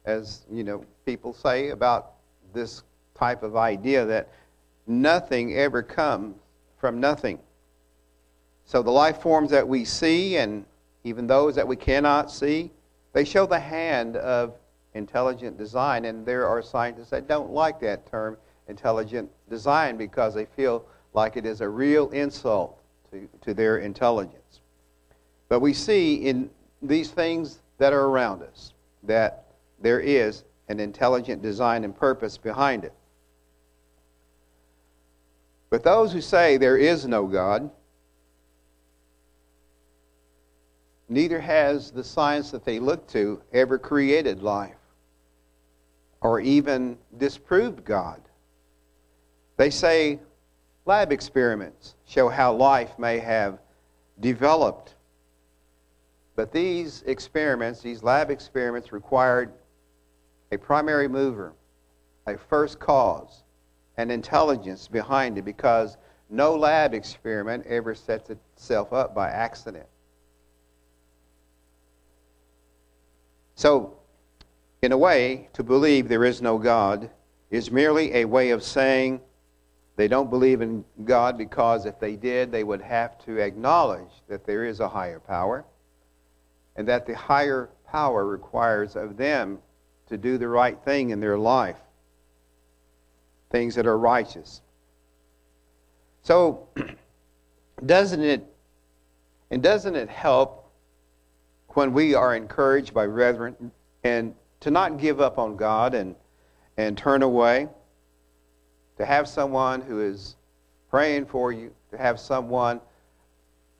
as 0.04 0.42
you 0.52 0.62
know, 0.62 0.84
people 1.06 1.32
say 1.32 1.70
about 1.70 2.12
this 2.52 2.82
type 3.14 3.42
of 3.42 3.56
idea 3.56 4.04
that 4.04 4.28
nothing 4.86 5.54
ever 5.54 5.82
comes 5.82 6.36
from 6.76 7.00
nothing. 7.00 7.38
So 8.66 8.82
the 8.82 8.90
life 8.90 9.22
forms 9.22 9.50
that 9.50 9.66
we 9.66 9.84
see, 9.84 10.36
and 10.36 10.66
even 11.04 11.26
those 11.26 11.54
that 11.54 11.68
we 11.68 11.76
cannot 11.76 12.30
see, 12.30 12.70
they 13.12 13.25
show 13.25 13.46
the 13.46 13.61
hand 13.61 14.16
of 14.16 14.54
intelligent 14.94 15.58
design. 15.58 16.06
And 16.06 16.25
there 16.25 16.49
are 16.49 16.62
scientists 16.62 17.11
that 17.11 17.28
don't 17.28 17.50
like 17.50 17.78
that 17.80 18.11
term, 18.11 18.38
intelligent 18.68 19.30
design, 19.49 19.96
because 19.96 20.34
they 20.34 20.46
feel 20.46 20.84
like 21.12 21.37
it 21.37 21.46
is 21.46 21.61
a 21.61 21.68
real 21.68 22.08
insult 22.11 22.78
to, 23.11 23.28
to 23.42 23.54
their 23.54 23.78
intelligence. 23.78 24.61
But 25.49 25.61
we 25.61 25.75
see 25.75 26.14
in 26.16 26.50
these 26.82 27.11
things 27.11 27.61
that 27.78 27.92
are 27.92 28.06
around 28.06 28.42
us 28.42 28.73
that 29.02 29.44
there 29.80 30.00
is 30.00 30.44
an 30.68 30.80
intelligent 30.80 31.42
design 31.42 31.84
and 31.84 31.94
purpose 31.94 32.38
behind 32.38 32.84
it. 32.84 32.94
But 35.68 35.82
those 35.82 36.12
who 36.12 36.20
say 36.20 36.56
there 36.56 36.76
is 36.76 37.06
no 37.06 37.26
God, 37.26 37.70
neither 41.08 41.40
has 41.40 41.90
the 41.90 42.04
science 42.04 42.50
that 42.50 42.64
they 42.64 42.78
look 42.78 43.06
to 43.08 43.40
ever 43.52 43.78
created 43.78 44.42
life 44.42 44.76
or 46.20 46.40
even 46.40 46.96
disproved 47.18 47.84
God. 47.84 48.20
They 49.56 49.70
say 49.70 50.20
Lab 50.87 51.12
experiments 51.12 51.94
show 52.06 52.28
how 52.28 52.52
life 52.52 52.99
may 52.99 53.18
have 53.18 53.58
developed. 54.20 54.96
But 56.37 56.52
these 56.52 57.02
experiments, 57.06 57.80
these 57.80 58.02
lab 58.02 58.30
experiments, 58.30 58.92
required 58.92 59.52
a 60.52 60.58
primary 60.58 61.08
mover, 61.08 61.54
a 62.26 62.37
first 62.37 62.78
cause, 62.78 63.44
an 63.96 64.11
intelligence 64.11 64.88
behind 64.88 65.38
it 65.38 65.44
because 65.44 65.96
no 66.28 66.54
lab 66.54 66.92
experiment 66.92 67.64
ever 67.66 67.94
sets 67.94 68.30
itself 68.30 68.92
up 68.92 69.14
by 69.14 69.30
accident. 69.30 69.87
So, 73.54 73.94
in 74.82 74.92
a 74.92 74.99
way, 74.99 75.49
to 75.52 75.62
believe 75.62 76.08
there 76.08 76.25
is 76.25 76.42
no 76.42 76.58
God 76.58 77.11
is 77.50 77.70
merely 77.70 78.14
a 78.14 78.25
way 78.25 78.50
of 78.50 78.62
saying 78.62 79.20
they 79.96 80.08
don't 80.08 80.28
believe 80.28 80.61
in 80.61 80.84
God 81.04 81.38
because 81.38 81.87
if 81.87 82.00
they 82.00 82.16
did, 82.16 82.50
they 82.50 82.64
would 82.64 82.82
have 82.82 83.16
to 83.26 83.38
acknowledge 83.38 84.11
that 84.28 84.44
there 84.44 84.64
is 84.64 84.80
a 84.80 84.88
higher 84.88 85.20
power 85.20 85.64
and 86.76 86.88
that 86.88 87.06
the 87.06 87.16
higher 87.16 87.70
power 87.87 88.26
requires 88.26 88.96
of 88.96 89.16
them 89.16 89.58
to 90.08 90.18
do 90.18 90.37
the 90.37 90.49
right 90.49 90.78
thing 90.84 91.11
in 91.11 91.20
their 91.20 91.38
life, 91.38 91.78
things 93.50 93.76
that 93.76 93.87
are 93.87 93.99
righteous. 93.99 94.61
So, 96.23 96.68
doesn't 97.87 98.23
it 98.23 98.44
and 99.50 99.62
doesn't 99.62 99.94
it 99.94 100.08
help 100.08 100.63
when 101.74 101.92
we 101.92 102.14
are 102.14 102.34
encouraged 102.34 102.94
by 102.94 103.06
brethren 103.06 103.72
and 104.02 104.34
to 104.60 104.70
not 104.70 104.98
give 104.98 105.20
up 105.20 105.38
on 105.38 105.56
God 105.56 105.94
and 105.94 106.14
and 106.76 106.96
turn 106.98 107.22
away? 107.22 107.68
to 108.96 109.04
have 109.04 109.28
someone 109.28 109.80
who 109.80 110.00
is 110.00 110.36
praying 110.90 111.26
for 111.26 111.52
you, 111.52 111.72
to 111.90 111.98
have 111.98 112.20
someone 112.20 112.80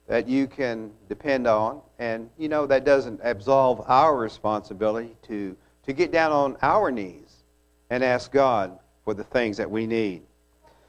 that 0.09 0.29
you 0.29 0.47
can 0.47 0.91
depend 1.09 1.47
on. 1.47 1.81
And, 1.99 2.29
you 2.37 2.49
know, 2.49 2.67
that 2.67 2.85
doesn't 2.85 3.21
absolve 3.23 3.83
our 3.87 4.17
responsibility 4.17 5.17
to, 5.29 5.57
to 5.87 5.93
get 5.93 6.13
down 6.13 6.33
on 6.33 6.57
our 6.63 6.91
knees 6.91 7.45
and 7.91 8.03
ask 8.03 8.33
God 8.33 8.79
for 9.05 9.15
the 9.15 9.25
things 9.25 9.57
that 9.57 9.71
we 9.71 9.87
need. 9.87 10.23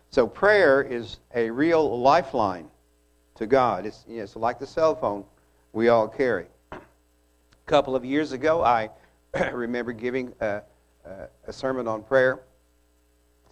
So 0.09 0.25
prayer 0.25 0.81
is 0.81 1.19
a 1.33 1.49
real 1.49 1.99
lifeline 1.99 2.67
to 3.35 3.45
God. 3.45 3.85
It's, 3.85 4.05
you 4.07 4.17
know, 4.17 4.23
it's 4.23 4.35
like 4.35 4.59
the 4.59 4.67
cell 4.67 4.95
phone 4.95 5.25
we 5.73 5.89
all 5.89 6.07
carry. 6.07 6.47
A 7.65 7.71
couple 7.71 7.95
of 7.95 8.05
years 8.05 8.31
ago, 8.31 8.63
I 8.63 8.91
remember 9.51 9.91
giving 9.91 10.33
a, 10.39 10.61
a, 11.47 11.51
sermon 11.51 11.87
on 11.87 12.03
prayer. 12.03 12.43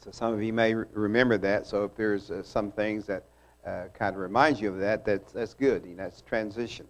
So 0.04 0.12
some 0.12 0.36
of 0.36 0.44
you 0.44 0.54
may 0.54 0.76
remember 0.76 1.36
that. 1.40 1.66
So 1.66 1.84
if 1.84 1.96
there's 1.96 2.30
uh, 2.30 2.44
some 2.44 2.72
things 2.72 3.08
that 3.08 3.24
uh, 3.66 3.86
kind 3.98 4.14
of 4.16 4.22
remind 4.22 4.60
you 4.60 4.70
of 4.70 4.78
that, 4.82 5.04
that's, 5.04 5.32
that's 5.32 5.56
good. 5.56 5.84
You 5.84 5.96
know, 5.96 6.04
that's 6.04 6.22
transition. 6.22 6.86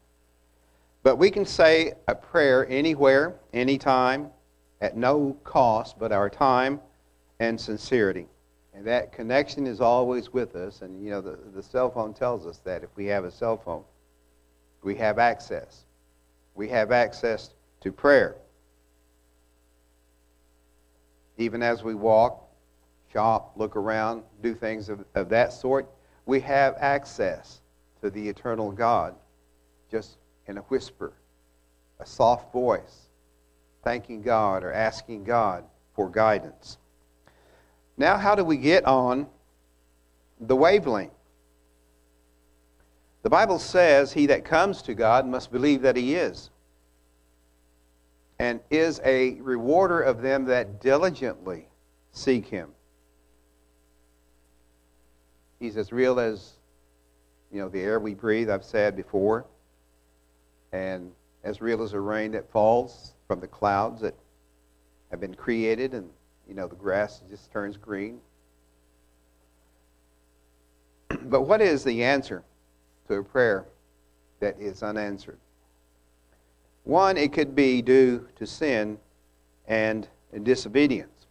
But 1.01 1.15
we 1.15 1.31
can 1.31 1.45
say 1.45 1.93
a 2.09 2.15
prayer 2.15 2.67
anywhere, 2.67 3.35
anytime, 3.53 4.29
at 4.81 4.97
no 4.97 5.37
cost 5.45 5.97
but 5.97 6.11
our 6.11 6.29
time 6.29 6.81
and 7.39 7.59
sincerity. 7.59 8.27
And 8.73 8.85
that 8.85 9.13
connection 9.13 9.65
is 9.65 9.79
always 9.79 10.33
with 10.33 10.57
us. 10.57 10.81
And, 10.81 11.01
you 11.01 11.11
know, 11.11 11.21
the, 11.21 11.39
the 11.55 11.63
cell 11.63 11.89
phone 11.89 12.13
tells 12.13 12.45
us 12.45 12.57
that 12.65 12.83
if 12.83 12.89
we 12.97 13.05
have 13.05 13.23
a 13.23 13.31
cell 13.31 13.55
phone, 13.55 13.85
we 14.83 14.95
have 14.95 15.19
access. 15.19 15.85
We 16.55 16.69
have 16.69 16.91
access 16.91 17.53
to 17.81 17.91
prayer. 17.91 18.35
Even 21.37 21.63
as 21.63 21.83
we 21.83 21.95
walk, 21.95 22.43
shop, 23.11 23.53
look 23.55 23.75
around, 23.75 24.23
do 24.41 24.53
things 24.53 24.89
of, 24.89 25.03
of 25.15 25.29
that 25.29 25.53
sort, 25.53 25.89
we 26.25 26.39
have 26.41 26.75
access 26.79 27.61
to 28.01 28.09
the 28.09 28.27
eternal 28.27 28.71
God 28.71 29.15
just 29.89 30.17
in 30.47 30.57
a 30.57 30.61
whisper, 30.61 31.13
a 31.99 32.05
soft 32.05 32.51
voice, 32.51 33.09
thanking 33.83 34.21
God 34.21 34.63
or 34.63 34.71
asking 34.71 35.23
God 35.23 35.63
for 35.95 36.09
guidance. 36.09 36.77
Now, 37.97 38.17
how 38.17 38.35
do 38.35 38.43
we 38.43 38.57
get 38.57 38.85
on 38.85 39.27
the 40.39 40.55
wavelength? 40.55 41.13
The 43.23 43.29
Bible 43.29 43.57
says, 43.57 44.13
He 44.13 44.27
that 44.27 44.45
comes 44.45 44.81
to 44.83 44.93
God 44.93 45.25
must 45.25 45.51
believe 45.51 45.81
that 45.81 45.95
He 45.95 46.15
is, 46.15 46.49
and 48.37 48.59
is 48.69 49.01
a 49.03 49.35
rewarder 49.41 50.01
of 50.01 50.21
them 50.21 50.45
that 50.45 50.81
diligently 50.81 51.67
seek 52.11 52.45
Him. 52.45 52.69
He's 55.59 55.77
as 55.77 55.93
real 55.93 56.19
as 56.19 56.53
you 57.51 57.59
know 57.59 57.69
the 57.69 57.81
air 57.81 57.99
we 57.99 58.13
breathe, 58.13 58.49
I've 58.49 58.65
said 58.65 58.95
before, 58.95 59.45
and 60.73 61.11
as 61.45 61.61
real 61.61 61.81
as 61.81 61.91
the 61.91 62.01
rain 62.01 62.33
that 62.33 62.51
falls 62.51 63.13
from 63.27 63.39
the 63.39 63.47
clouds 63.47 64.01
that 64.01 64.15
have 65.11 65.21
been 65.21 65.35
created 65.35 65.93
and 65.93 66.09
you 66.47 66.53
know, 66.55 66.67
the 66.67 66.75
grass 66.75 67.21
just 67.29 67.51
turns 67.51 67.77
green. 67.77 68.19
but 71.23 71.43
what 71.43 71.61
is 71.61 71.83
the 71.83 72.03
answer 72.03 72.43
to 73.07 73.15
a 73.15 73.23
prayer 73.23 73.65
that 74.39 74.59
is 74.59 74.83
unanswered? 74.83 75.39
One, 76.83 77.17
it 77.17 77.31
could 77.31 77.55
be 77.55 77.81
due 77.81 78.27
to 78.35 78.45
sin 78.45 78.97
and 79.67 80.07
disobedience. 80.43 81.27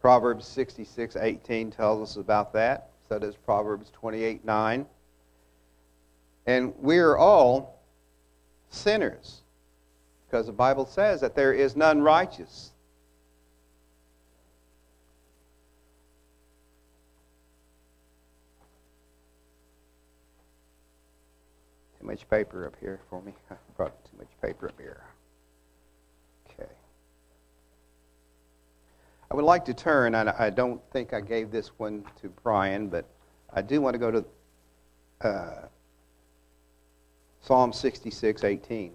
Proverbs 0.00 0.46
66 0.46 1.16
18 1.16 1.70
tells 1.70 2.10
us 2.10 2.16
about 2.16 2.52
that. 2.52 2.90
So 3.08 3.18
does 3.18 3.36
Proverbs 3.36 3.90
28 3.90 4.44
9. 4.44 4.86
And 6.46 6.74
we 6.80 6.98
are 6.98 7.16
all 7.16 7.82
sinners 8.70 9.42
because 10.26 10.46
the 10.46 10.52
Bible 10.52 10.86
says 10.86 11.20
that 11.20 11.34
there 11.34 11.52
is 11.52 11.76
none 11.76 12.02
righteous. 12.02 12.72
Much 22.08 22.28
paper 22.28 22.66
up 22.66 22.74
here 22.80 23.00
for 23.08 23.22
me. 23.22 23.34
I 23.50 23.54
brought 23.76 24.04
too 24.04 24.16
much 24.16 24.30
paper 24.42 24.68
up 24.68 24.80
here. 24.80 25.04
Okay. 26.50 26.70
I 29.30 29.34
would 29.34 29.44
like 29.44 29.64
to 29.66 29.74
turn, 29.74 30.14
and 30.14 30.30
I 30.30 30.48
don't 30.48 30.80
think 30.90 31.12
I 31.12 31.20
gave 31.20 31.50
this 31.50 31.68
one 31.76 32.04
to 32.22 32.28
Brian, 32.42 32.88
but 32.88 33.04
I 33.52 33.60
do 33.60 33.80
want 33.82 33.94
to 33.94 33.98
go 33.98 34.10
to 34.10 34.24
uh, 35.20 35.68
Psalm 37.42 37.72
66, 37.72 38.42
18. 38.42 38.92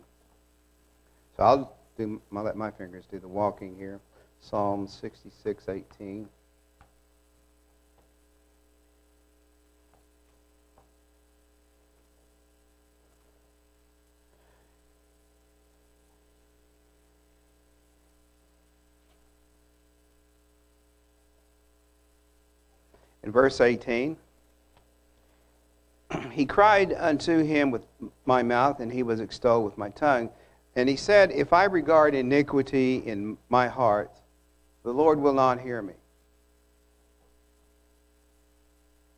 So 1.37 1.43
I'll 1.43 1.75
do, 1.97 2.19
I'll 2.35 2.43
let 2.43 2.55
my 2.55 2.71
fingers 2.71 3.05
do 3.09 3.19
the 3.19 3.27
walking 3.27 3.75
here. 3.77 3.99
Psalm 4.41 4.87
66, 4.87 5.69
18. 5.69 6.27
Verse 23.33 23.59
18, 23.59 24.15
he 26.31 26.45
cried 26.45 26.93
unto 26.93 27.43
him 27.43 27.71
with 27.71 27.85
my 28.25 28.43
mouth, 28.43 28.79
and 28.79 28.93
he 28.93 29.03
was 29.03 29.19
extolled 29.19 29.65
with 29.65 29.77
my 29.77 29.89
tongue. 29.89 30.29
And 30.75 30.87
he 30.87 30.95
said, 30.95 31.31
If 31.31 31.51
I 31.51 31.65
regard 31.65 32.15
iniquity 32.15 32.97
in 32.97 33.37
my 33.49 33.67
heart, 33.67 34.11
the 34.83 34.93
Lord 34.93 35.19
will 35.19 35.33
not 35.33 35.59
hear 35.59 35.81
me. 35.81 35.93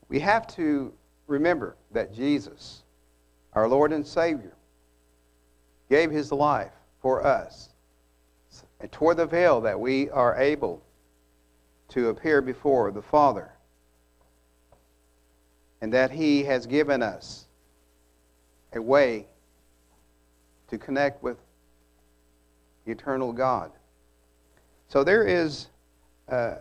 We 0.08 0.20
have 0.20 0.48
to 0.56 0.94
remember 1.28 1.76
that 1.92 2.14
Jesus, 2.14 2.84
our 3.54 3.68
Lord 3.68 3.92
and 3.92 4.06
Savior, 4.06 4.56
gave 5.90 6.12
his 6.12 6.32
life 6.32 6.72
for 7.02 7.26
us 7.26 7.70
and 8.80 8.92
tore 8.92 9.16
the 9.16 9.26
veil 9.26 9.62
that 9.62 9.80
we 9.80 10.10
are 10.12 10.36
able 10.38 10.82
to 11.90 12.10
appear 12.10 12.42
before 12.42 12.92
the 12.92 13.02
Father 13.02 13.55
and 15.82 15.94
that 15.94 16.12
He 16.12 16.44
has 16.44 16.66
given 16.66 17.02
us 17.02 17.46
a 18.74 18.82
way 18.82 19.26
to 20.70 20.78
connect 20.78 21.24
with 21.24 21.38
eternal 22.86 23.32
God. 23.32 23.72
So 24.88 25.04
there 25.04 25.24
is 25.24 25.68
uh, 26.30 26.56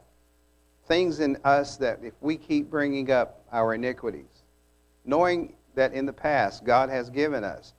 things 0.87 1.21
in 1.21 1.37
us 1.45 1.77
that 1.79 2.01
if 2.03 2.15
we 2.21 2.37
keep 2.37 2.71
bringing 2.71 3.11
up 3.11 3.45
our 3.53 3.75
iniquities, 3.75 4.43
knowing 5.05 5.55
that 5.75 5.93
in 5.93 6.07
the 6.07 6.13
past 6.13 6.65
God 6.65 6.89
has 6.89 7.11
given 7.11 7.45
us 7.45 7.75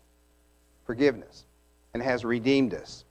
forgiveness 0.85 1.45
and 1.93 2.03
has 2.03 2.25
redeemed 2.25 2.73
us. 2.73 3.05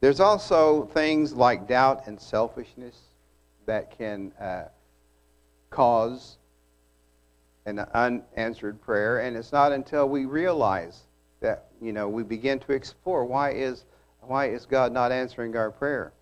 There's 0.00 0.20
also 0.20 0.86
things 0.86 1.32
like 1.32 1.66
doubt 1.66 2.06
and 2.06 2.20
selfishness 2.20 2.96
that 3.66 3.96
can 3.96 4.32
uh, 4.40 4.64
cause 5.70 6.38
an 7.66 7.78
unanswered 7.92 8.80
prayer, 8.80 9.18
and 9.18 9.36
it's 9.36 9.52
not 9.52 9.72
until 9.72 10.08
we 10.08 10.24
realize 10.24 11.02
that 11.40 11.66
you 11.80 11.92
know 11.92 12.08
we 12.08 12.22
begin 12.22 12.58
to 12.58 12.72
explore 12.72 13.24
why 13.24 13.50
is 13.50 13.84
why 14.22 14.46
is 14.46 14.66
God 14.66 14.92
not 14.92 15.12
answering 15.12 15.56
our 15.56 15.70
prayer. 15.70 16.12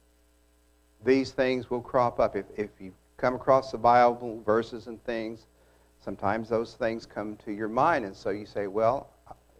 These 1.04 1.32
things 1.32 1.70
will 1.70 1.80
crop 1.80 2.18
up 2.18 2.36
if 2.36 2.46
if 2.56 2.70
you 2.80 2.92
come 3.16 3.34
across 3.34 3.70
the 3.70 3.78
Bible 3.78 4.42
verses 4.44 4.88
and 4.88 5.02
things. 5.04 5.46
Sometimes 6.00 6.48
those 6.48 6.74
things 6.74 7.06
come 7.06 7.36
to 7.44 7.52
your 7.52 7.68
mind, 7.68 8.04
and 8.04 8.14
so 8.14 8.30
you 8.30 8.46
say, 8.46 8.66
"Well, 8.66 9.08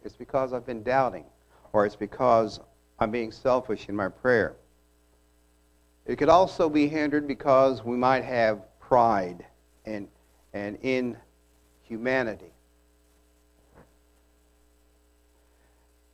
it's 0.03 0.15
because 0.15 0.53
I've 0.53 0.65
been 0.65 0.83
doubting, 0.83 1.25
or 1.73 1.85
it's 1.85 1.95
because 1.95 2.59
I'm 2.99 3.11
being 3.11 3.31
selfish 3.31 3.89
in 3.89 3.95
my 3.95 4.09
prayer." 4.09 4.55
It 6.05 6.17
could 6.17 6.29
also 6.29 6.69
be 6.69 6.87
hindered 6.87 7.27
because 7.27 7.83
we 7.83 7.97
might 7.97 8.23
have 8.23 8.61
pride 8.79 9.45
and, 9.87 10.07
and 10.53 10.77
in 10.81 11.17
humanity. 11.83 12.51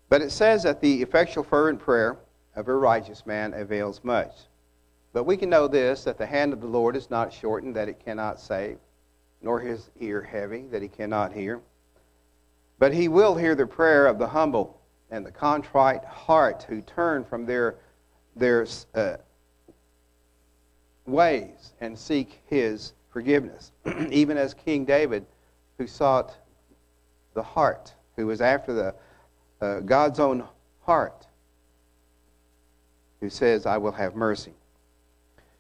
But 0.10 0.22
it 0.22 0.32
says 0.32 0.64
that 0.64 0.80
the 0.80 1.02
effectual, 1.02 1.44
fervent 1.44 1.80
prayer 1.80 2.18
of 2.56 2.68
a 2.68 2.74
righteous 2.76 3.26
man 3.26 3.54
avails 3.54 4.02
much. 4.04 4.32
But 5.12 5.24
we 5.24 5.38
can 5.38 5.50
know 5.50 5.68
this 5.68 6.04
that 6.04 6.18
the 6.18 6.26
hand 6.26 6.54
of 6.54 6.62
the 6.62 6.68
Lord 6.68 6.96
is 6.96 7.10
not 7.10 7.34
shortened, 7.34 7.76
that 7.76 7.90
it 7.90 8.04
cannot 8.04 8.40
save, 8.40 8.78
nor 9.42 9.60
his 9.60 9.90
ear 10.00 10.22
heavy, 10.22 10.66
that 10.72 10.84
he 10.84 10.88
cannot 10.88 11.34
hear. 11.34 11.62
But 12.78 12.94
he 12.94 13.08
will 13.08 13.36
hear 13.36 13.56
the 13.56 13.66
prayer 13.66 14.06
of 14.06 14.20
the 14.20 14.28
humble 14.28 14.80
and 15.10 15.26
the 15.26 15.32
contrite 15.32 16.04
heart 16.04 16.66
who 16.70 16.82
turn 16.82 17.24
from 17.24 17.46
their, 17.46 17.76
their 18.36 18.68
uh, 18.94 19.18
ways 21.06 21.74
and 21.82 21.98
seek 21.98 22.42
his 22.46 22.94
forgiveness. 23.14 23.72
Even 24.10 24.38
as 24.38 24.54
King 24.54 24.84
David, 24.84 25.26
who 25.78 25.88
sought 25.88 26.36
the 27.36 27.44
heart, 27.44 27.94
who 28.18 28.26
was 28.26 28.42
after 28.42 28.74
the 28.74 28.96
uh, 29.62 29.80
God's 29.82 30.20
own 30.20 30.44
heart, 30.82 31.28
who 33.22 33.30
says, 33.30 33.66
"I 33.66 33.78
will 33.78 33.94
have 33.94 34.16
mercy." 34.16 34.54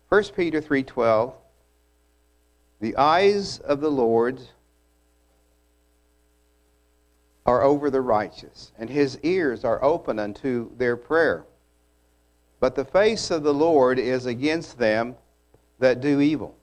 1 0.09 0.23
Peter 0.35 0.61
3:12 0.61 1.33
The 2.81 2.97
eyes 2.97 3.59
of 3.59 3.79
the 3.79 3.91
Lord 3.91 4.41
are 7.45 7.61
over 7.61 7.89
the 7.89 8.01
righteous, 8.01 8.71
and 8.77 8.89
his 8.89 9.19
ears 9.21 9.63
are 9.63 9.83
open 9.83 10.17
unto 10.17 10.75
their 10.77 10.97
prayer. 10.97 11.45
But 12.59 12.75
the 12.75 12.85
face 12.85 13.29
of 13.31 13.43
the 13.43 13.53
Lord 13.53 13.99
is 13.99 14.25
against 14.25 14.77
them 14.77 15.17
that 15.79 15.99
do 15.99 16.21
evil. 16.21 16.55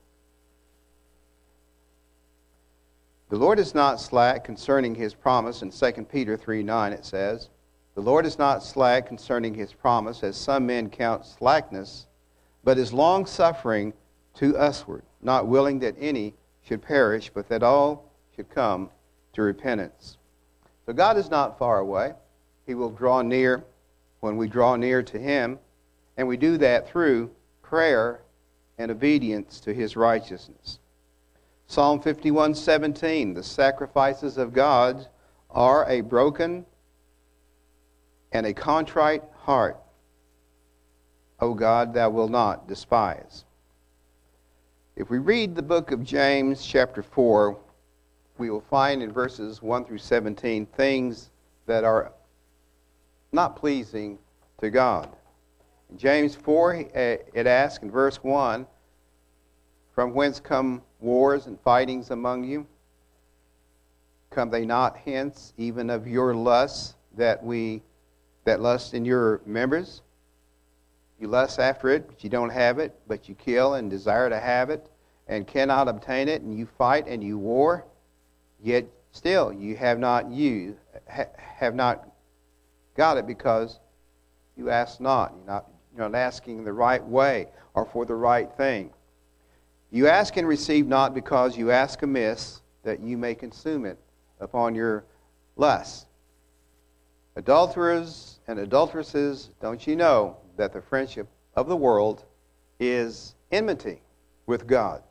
The 3.31 3.37
Lord 3.37 3.59
is 3.59 3.73
not 3.73 4.01
slack 4.01 4.43
concerning 4.43 4.93
his 4.93 5.13
promise. 5.13 5.61
In 5.61 5.71
2 5.71 6.03
Peter 6.03 6.35
3 6.35 6.63
9, 6.63 6.91
it 6.91 7.05
says, 7.05 7.47
The 7.95 8.01
Lord 8.01 8.25
is 8.25 8.37
not 8.37 8.61
slack 8.61 9.07
concerning 9.07 9.53
his 9.53 9.71
promise, 9.71 10.21
as 10.21 10.35
some 10.35 10.65
men 10.65 10.89
count 10.89 11.25
slackness, 11.25 12.07
but 12.65 12.77
is 12.77 12.91
long 12.91 13.25
suffering 13.25 13.93
to 14.33 14.51
usward, 14.51 15.03
not 15.21 15.47
willing 15.47 15.79
that 15.79 15.95
any 15.97 16.33
should 16.61 16.81
perish, 16.81 17.31
but 17.33 17.47
that 17.47 17.63
all 17.63 18.11
should 18.35 18.49
come 18.49 18.89
to 19.31 19.43
repentance. 19.43 20.17
So 20.85 20.91
God 20.91 21.15
is 21.15 21.31
not 21.31 21.57
far 21.57 21.79
away. 21.79 22.11
He 22.67 22.75
will 22.75 22.89
draw 22.89 23.21
near 23.21 23.63
when 24.19 24.35
we 24.35 24.49
draw 24.49 24.75
near 24.75 25.01
to 25.03 25.17
Him, 25.17 25.57
and 26.17 26.27
we 26.27 26.35
do 26.35 26.57
that 26.57 26.89
through 26.89 27.31
prayer 27.61 28.23
and 28.77 28.91
obedience 28.91 29.61
to 29.61 29.73
His 29.73 29.95
righteousness. 29.95 30.79
Psalm 31.71 32.01
51:17 32.01 33.33
The 33.33 33.41
sacrifices 33.41 34.37
of 34.37 34.51
God 34.51 35.07
are 35.49 35.87
a 35.89 36.01
broken 36.01 36.65
and 38.33 38.45
a 38.45 38.53
contrite 38.53 39.23
heart. 39.37 39.79
O 41.39 41.53
God, 41.53 41.93
thou 41.93 42.09
wilt 42.09 42.29
not 42.29 42.67
despise. 42.67 43.45
If 44.97 45.09
we 45.09 45.19
read 45.19 45.55
the 45.55 45.61
book 45.61 45.93
of 45.93 46.03
James, 46.03 46.65
chapter 46.65 47.01
4, 47.01 47.57
we 48.37 48.49
will 48.49 48.65
find 48.69 49.01
in 49.01 49.13
verses 49.13 49.61
1 49.61 49.85
through 49.85 49.99
17 49.99 50.65
things 50.65 51.31
that 51.67 51.85
are 51.85 52.11
not 53.31 53.55
pleasing 53.55 54.19
to 54.57 54.69
God. 54.69 55.09
James 55.95 56.35
4, 56.35 56.75
uh, 56.75 56.99
it 57.33 57.47
asks 57.47 57.81
in 57.81 57.89
verse 57.89 58.17
1 58.17 58.67
From 59.95 60.13
whence 60.13 60.41
come 60.41 60.81
wars 61.01 61.47
and 61.47 61.59
fightings 61.61 62.11
among 62.11 62.43
you? 62.43 62.65
Come 64.29 64.49
they 64.49 64.65
not 64.65 64.97
hence, 64.97 65.53
even 65.57 65.89
of 65.89 66.07
your 66.07 66.33
lusts 66.33 66.95
that 67.17 67.43
we 67.43 67.81
that 68.45 68.61
lust 68.61 68.93
in 68.93 69.05
your 69.05 69.41
members? 69.45 70.01
You 71.19 71.27
lust 71.27 71.59
after 71.59 71.89
it, 71.89 72.07
but 72.07 72.23
you 72.23 72.29
don't 72.29 72.49
have 72.49 72.79
it, 72.79 72.97
but 73.07 73.29
you 73.29 73.35
kill 73.35 73.75
and 73.75 73.89
desire 73.89 74.29
to 74.29 74.39
have 74.39 74.69
it, 74.69 74.89
and 75.27 75.45
cannot 75.45 75.87
obtain 75.87 76.27
it, 76.27 76.41
and 76.41 76.57
you 76.57 76.65
fight 76.77 77.07
and 77.07 77.23
you 77.23 77.37
war, 77.37 77.85
yet 78.63 78.85
still 79.11 79.51
you 79.53 79.75
have 79.75 79.99
not 79.99 80.31
you 80.31 80.77
ha, 81.09 81.25
have 81.37 81.75
not 81.75 82.07
got 82.95 83.17
it 83.17 83.27
because 83.27 83.79
you 84.55 84.69
ask 84.69 84.99
not. 84.99 85.33
You're 85.35 85.45
not 85.45 85.65
you're 85.95 86.09
not 86.09 86.17
asking 86.17 86.63
the 86.63 86.73
right 86.73 87.03
way 87.05 87.47
or 87.73 87.85
for 87.85 88.05
the 88.05 88.15
right 88.15 88.51
thing. 88.55 88.91
You 89.91 90.07
ask 90.07 90.37
and 90.37 90.47
receive 90.47 90.87
not 90.87 91.13
because 91.13 91.57
you 91.57 91.69
ask 91.69 92.01
amiss, 92.01 92.61
that 92.83 93.01
you 93.01 93.17
may 93.17 93.35
consume 93.35 93.85
it 93.85 93.99
upon 94.39 94.73
your 94.73 95.03
lust. 95.57 96.07
Adulterers 97.35 98.39
and 98.47 98.57
adulteresses, 98.57 99.49
don't 99.61 99.85
you 99.85 99.95
know 99.95 100.37
that 100.57 100.73
the 100.73 100.81
friendship 100.81 101.27
of 101.55 101.67
the 101.67 101.75
world 101.75 102.23
is 102.79 103.35
enmity 103.51 104.01
with 104.45 104.65
God? 104.65 105.03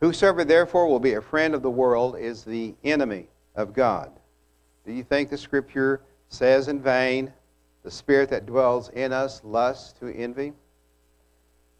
Whosoever 0.00 0.44
therefore 0.44 0.88
will 0.88 1.00
be 1.00 1.14
a 1.14 1.20
friend 1.20 1.54
of 1.54 1.62
the 1.62 1.70
world 1.70 2.16
is 2.18 2.42
the 2.42 2.74
enemy 2.82 3.28
of 3.54 3.72
God. 3.72 4.10
Do 4.84 4.92
you 4.92 5.04
think 5.04 5.30
the 5.30 5.38
Scripture 5.38 6.00
says 6.28 6.68
in 6.68 6.80
vain, 6.80 7.32
the 7.84 7.90
Spirit 7.90 8.30
that 8.30 8.46
dwells 8.46 8.88
in 8.90 9.12
us 9.12 9.42
lusts 9.44 9.92
to 10.00 10.08
envy? 10.08 10.52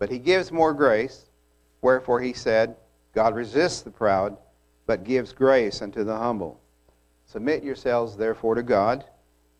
But 0.03 0.11
he 0.11 0.19
gives 0.19 0.51
more 0.51 0.75
grace. 0.75 1.27
Wherefore 1.81 2.21
he 2.21 2.33
said, 2.33 2.75
God 3.15 3.37
resists 3.37 3.83
the 3.83 3.93
proud, 3.93 4.37
but 4.85 5.05
gives 5.05 5.33
grace 5.33 5.81
unto 5.81 6.03
the 6.03 6.17
humble. 6.17 6.61
Submit 7.25 7.63
yourselves 7.63 8.17
therefore 8.17 8.57
to 8.57 8.65
God. 8.65 9.05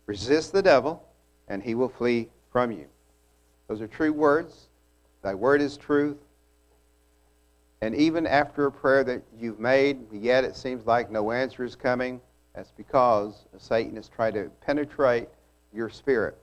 Resist 0.05 0.51
the 0.51 0.61
devil, 0.61 1.01
and 1.47 1.63
he 1.63 1.75
will 1.75 1.87
flee 1.87 2.27
from 2.51 2.73
you. 2.73 2.87
Those 3.69 3.79
are 3.79 3.87
true 3.87 4.11
words. 4.11 4.67
Thy 5.21 5.33
word 5.33 5.61
is 5.61 5.77
truth. 5.77 6.17
And 7.79 7.95
even 7.95 8.27
after 8.27 8.65
a 8.65 8.71
prayer 8.73 9.05
that 9.05 9.23
you've 9.39 9.61
made, 9.61 10.11
yet 10.11 10.43
it 10.43 10.57
seems 10.57 10.85
like 10.85 11.09
no 11.09 11.31
answer 11.31 11.63
is 11.63 11.77
coming, 11.77 12.19
that's 12.53 12.71
because 12.71 13.45
Satan 13.57 13.95
is 13.95 14.09
trying 14.09 14.33
to 14.33 14.51
penetrate 14.59 15.29
your 15.73 15.89
spirit, 15.89 16.37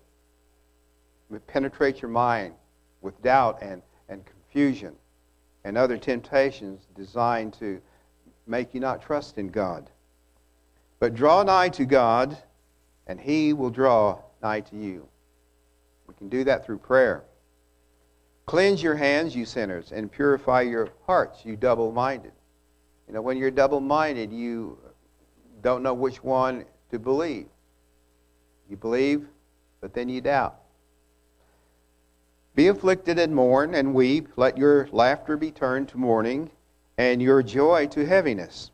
penetrate 1.49 2.01
your 2.01 2.11
mind 2.11 2.55
with 3.03 3.21
doubt 3.23 3.59
and 3.61 3.83
confusion 4.51 4.95
and 5.65 5.77
other 5.77 5.97
temptations 5.97 6.87
designed 6.97 7.53
to 7.55 7.81
make 8.47 8.75
you 8.75 8.81
not 8.81 9.03
trust 9.03 9.39
in 9.39 9.49
God. 9.49 9.89
But 10.99 11.15
draw 11.15 11.43
nigh 11.43 11.69
to 11.71 11.85
God, 11.85 12.37
and 13.07 13.21
He 13.21 13.53
will 13.53 13.71
draw 13.71 14.19
nigh 14.43 14.61
to 14.61 14.77
you. 14.77 15.07
We 16.07 16.15
can 16.15 16.29
do 16.29 16.45
that 16.45 16.65
through 16.65 16.79
prayer. 16.79 17.23
Cleanse 18.47 18.83
your 18.83 18.97
hands, 18.97 19.37
you 19.37 19.45
sinners, 19.45 19.93
and 19.93 20.11
purify 20.11 20.63
your 20.63 20.91
hearts, 21.07 21.45
you 21.45 21.57
double 21.57 21.93
minded. 21.93 22.33
You 23.07 23.15
know, 23.15 23.23
when 23.23 23.37
you're 23.37 23.51
double 23.51 23.81
minded, 23.81 24.33
you 24.33 24.79
don't 25.63 25.83
know 25.83 25.95
which 25.95 26.25
one 26.25 26.65
to 26.91 26.99
believe. 26.99 27.47
You 28.69 28.77
believe, 28.77 29.27
but 29.81 29.95
then 29.95 30.09
you 30.09 30.21
doubt. 30.21 30.60
Be 32.55 32.69
afflicted 32.69 33.19
and 33.19 33.35
mourn 33.35 33.75
and 33.75 33.95
weep. 33.95 34.29
Let 34.37 34.59
your 34.59 34.89
laughter 34.93 35.37
be 35.37 35.51
turned 35.51 35.89
to 35.91 35.99
mourning 35.99 36.51
and 36.99 37.23
your 37.23 37.43
joy 37.43 37.87
to 37.89 38.05
heaviness. 38.05 38.71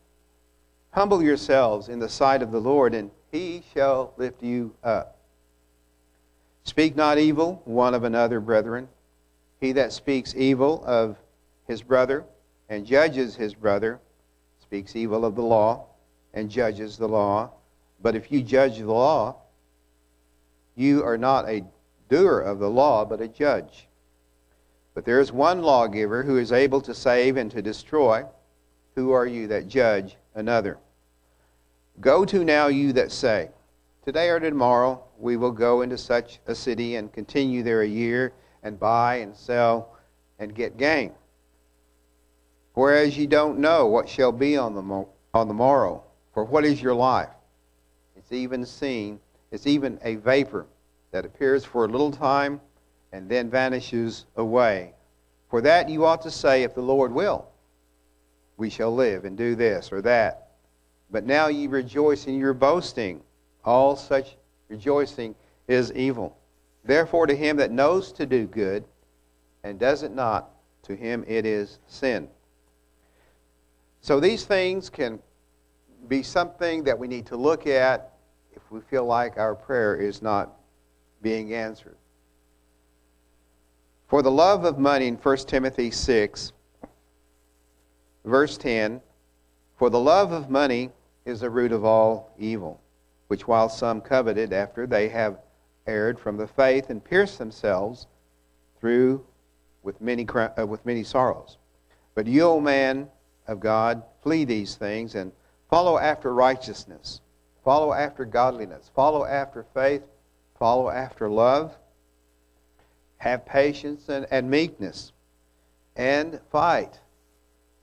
Humble 0.91 1.23
yourselves 1.23 1.89
in 1.89 1.99
the 1.99 2.09
sight 2.09 2.43
of 2.43 2.51
the 2.51 2.61
Lord, 2.61 2.95
and 2.95 3.11
he 3.31 3.63
shall 3.75 4.15
lift 4.17 4.43
you 4.43 4.75
up. 4.83 5.19
Speak 6.65 6.97
not 6.97 7.19
evil 7.19 7.63
one 7.65 7.95
of 7.95 8.03
another, 8.03 8.41
brethren. 8.41 8.89
He 9.61 9.73
that 9.73 9.93
speaks 9.93 10.35
evil 10.35 10.83
of 10.85 11.17
his 11.69 11.83
brother 11.83 12.25
and 12.69 12.87
judges 12.87 13.37
his 13.37 13.55
brother 13.55 14.01
speaks 14.61 14.97
evil 14.97 15.25
of 15.25 15.37
the 15.37 15.43
law 15.43 15.87
and 16.35 16.51
judges 16.51 16.97
the 16.97 17.09
law. 17.09 17.51
But 18.03 18.17
if 18.17 18.33
you 18.33 18.43
judge 18.43 18.79
the 18.79 18.87
law, 18.87 19.37
you 20.75 21.05
are 21.05 21.17
not 21.17 21.49
a 21.49 21.65
doer 22.09 22.41
of 22.41 22.59
the 22.59 22.71
law, 22.71 23.05
but 23.05 23.21
a 23.21 23.29
judge. 23.29 23.89
But 24.95 25.05
there 25.05 25.21
is 25.21 25.33
one 25.33 25.63
lawgiver 25.63 26.23
who 26.23 26.39
is 26.39 26.53
able 26.53 26.81
to 26.83 26.95
save 26.95 27.37
and 27.37 27.51
to 27.51 27.61
destroy. 27.61 28.25
Who 28.95 29.11
are 29.13 29.27
you 29.27 29.47
that 29.49 29.69
judge 29.69 30.17
another? 30.35 30.79
Go 32.01 32.25
to 32.25 32.45
now, 32.45 32.69
you 32.69 32.93
that 32.95 33.13
say, 33.13 33.51
Today 34.05 34.29
or 34.29 34.39
tomorrow 34.39 35.03
we 35.19 35.37
will 35.37 35.51
go 35.51 35.83
into 35.83 35.99
such 35.99 36.39
a 36.47 36.55
city 36.55 36.97
and 36.97 37.13
continue 37.13 37.63
there 37.63 37.83
a 37.83 37.87
year 37.87 38.33
and 38.63 38.79
buy 38.79 39.17
and 39.17 39.35
sell 39.35 39.97
and 40.39 40.55
get 40.55 40.77
gain. 40.77 41.13
Whereas 42.75 43.19
ye 43.19 43.27
don't 43.27 43.59
know 43.59 43.87
what 43.87 44.09
shall 44.09 44.33
be 44.33 44.57
on 44.57 44.75
the, 44.75 44.83
mo- 44.83 45.09
on 45.35 45.49
the 45.49 45.55
morrow. 45.55 46.05
For 46.35 46.45
what 46.45 46.65
is 46.65 46.81
your 46.81 46.95
life? 46.95 47.31
It's 48.17 48.33
even 48.33 48.65
seen, 48.65 49.19
it's 49.51 49.67
even 49.67 49.99
a 50.03 50.17
vapor 50.17 50.67
that 51.11 51.25
appears 51.25 51.65
for 51.65 51.85
a 51.85 51.89
little 51.89 52.11
time 52.11 52.61
and 53.13 53.29
then 53.29 53.49
vanishes 53.49 54.27
away. 54.37 54.93
For 55.49 55.61
that 55.61 55.89
you 55.89 56.05
ought 56.05 56.23
to 56.23 56.31
say, 56.31 56.63
if 56.63 56.75
the 56.75 56.83
Lord 56.83 57.13
will, 57.13 57.49
we 58.57 58.69
shall 58.71 58.95
live 58.95 59.25
and 59.25 59.37
do 59.37 59.55
this 59.55 59.93
or 59.93 60.03
that. 60.03 60.51
But 61.11 61.25
now 61.25 61.47
ye 61.49 61.67
rejoice 61.67 62.27
in 62.27 62.39
your 62.39 62.55
boasting. 62.55 63.23
All 63.65 63.97
such 63.97 64.37
rejoicing 64.69 65.35
is 65.69 65.93
evil. 65.93 66.37
Therefore, 66.85 67.27
to 67.27 67.35
him 67.35 67.57
that 67.57 67.71
knows 67.71 68.13
to 68.13 68.27
do 68.27 68.47
good 68.47 68.85
and 69.65 69.79
does 69.79 70.03
it 70.03 70.13
not, 70.13 70.51
to 70.85 70.95
him 70.95 71.25
it 71.27 71.47
is 71.47 71.79
sin. 71.87 72.29
So 74.01 74.21
these 74.21 74.45
things 74.45 74.89
can 74.89 75.19
be 76.09 76.23
something 76.23 76.85
that 76.85 76.99
we 76.99 77.09
need 77.09 77.27
to 77.27 77.37
look 77.37 77.67
at 77.67 78.13
if 78.55 78.63
we 78.71 78.81
feel 78.81 79.05
like 79.05 79.37
our 79.37 79.55
prayer 79.55 79.97
is 79.97 80.23
not 80.23 80.56
being 81.27 81.55
answered. 81.55 81.97
For 84.07 84.23
the 84.23 84.31
love 84.31 84.65
of 84.65 84.79
money 84.79 85.09
in 85.09 85.17
1 85.17 85.37
Timothy 85.39 85.91
6 85.91 86.53
verse 88.25 88.57
10 88.57 89.01
For 89.77 89.91
the 89.91 89.99
love 89.99 90.31
of 90.31 90.51
money 90.51 90.93
is 91.25 91.41
the 91.41 91.51
root 91.51 91.73
of 91.73 91.85
all 91.85 92.33
evil, 92.39 92.81
which 93.27 93.49
while 93.49 93.69
some 93.69 94.01
coveted 94.01 94.53
after 94.53 94.87
they 94.87 95.09
have 95.09 95.41
erred 95.89 96.21
from 96.21 96.37
the 96.37 96.47
faith 96.47 96.91
and 96.91 97.03
pierced 97.03 97.39
themselves 97.39 98.07
through 98.79 99.27
with 99.83 100.01
many, 100.01 100.25
uh, 100.29 100.65
with 100.65 100.87
many 100.87 101.03
sorrows. 101.03 101.59
But 102.15 102.29
you, 102.29 102.43
O 102.45 102.61
man 102.61 103.09
of 103.49 103.59
God, 103.59 104.05
flee 104.23 104.45
these 104.45 104.77
things 104.77 105.17
and 105.17 105.33
follow 105.69 105.99
after 105.99 106.33
righteousness, 106.33 107.21
follow 107.65 107.93
after 107.93 108.25
godliness, 108.25 108.93
follow 108.95 109.25
after 109.25 109.67
faith, 109.75 110.05
follow 110.59 110.89
after 110.91 111.29
love, 111.29 111.77
have 113.19 113.47
patience 113.47 114.09
and, 114.09 114.27
and 114.31 114.51
meekness, 114.51 115.13
and 115.97 116.41
fight, 116.51 117.01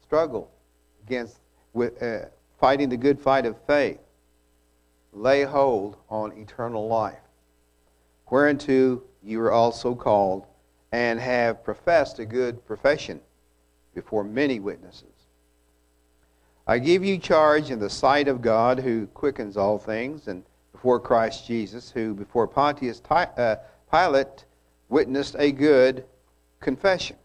struggle 0.04 0.52
against 1.06 1.40
with 1.74 2.02
uh, 2.02 2.26
fighting 2.60 2.90
the 2.90 2.98
good 2.98 3.20
fight 3.20 3.46
of 3.46 3.56
faith. 3.66 4.00
Lay 5.12 5.44
hold 5.44 5.98
on 6.10 6.32
eternal 6.34 6.88
life, 6.88 7.20
whereunto 8.30 9.02
you 9.24 9.42
are 9.42 9.52
also 9.52 9.96
called, 9.96 10.46
and 10.92 11.20
have 11.20 11.64
professed 11.64 12.20
a 12.20 12.26
good 12.26 12.66
profession 12.66 13.20
before 13.94 14.24
many 14.24 14.60
witnesses. 14.60 15.10
I 16.66 16.80
give 16.80 17.04
you 17.04 17.18
charge 17.18 17.72
in 17.72 17.80
the 17.80 17.90
sight 17.90 18.28
of 18.28 18.42
God 18.42 18.80
who 18.80 19.08
quickens 19.08 19.58
all 19.58 19.78
things, 19.78 20.28
and 20.28 20.44
before 20.84 21.00
Christ 21.00 21.48
Jesus, 21.48 21.90
who 21.92 22.14
before 22.14 22.46
Pontius 22.46 23.02
uh, 23.10 23.56
Pilate 23.90 24.44
witnessed 24.90 25.34
a 25.40 25.50
good 25.50 26.04
confession, 26.60 27.16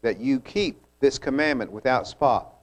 that 0.00 0.18
you 0.18 0.40
keep 0.40 0.82
this 0.98 1.18
commandment 1.18 1.70
without 1.70 2.06
spot, 2.06 2.54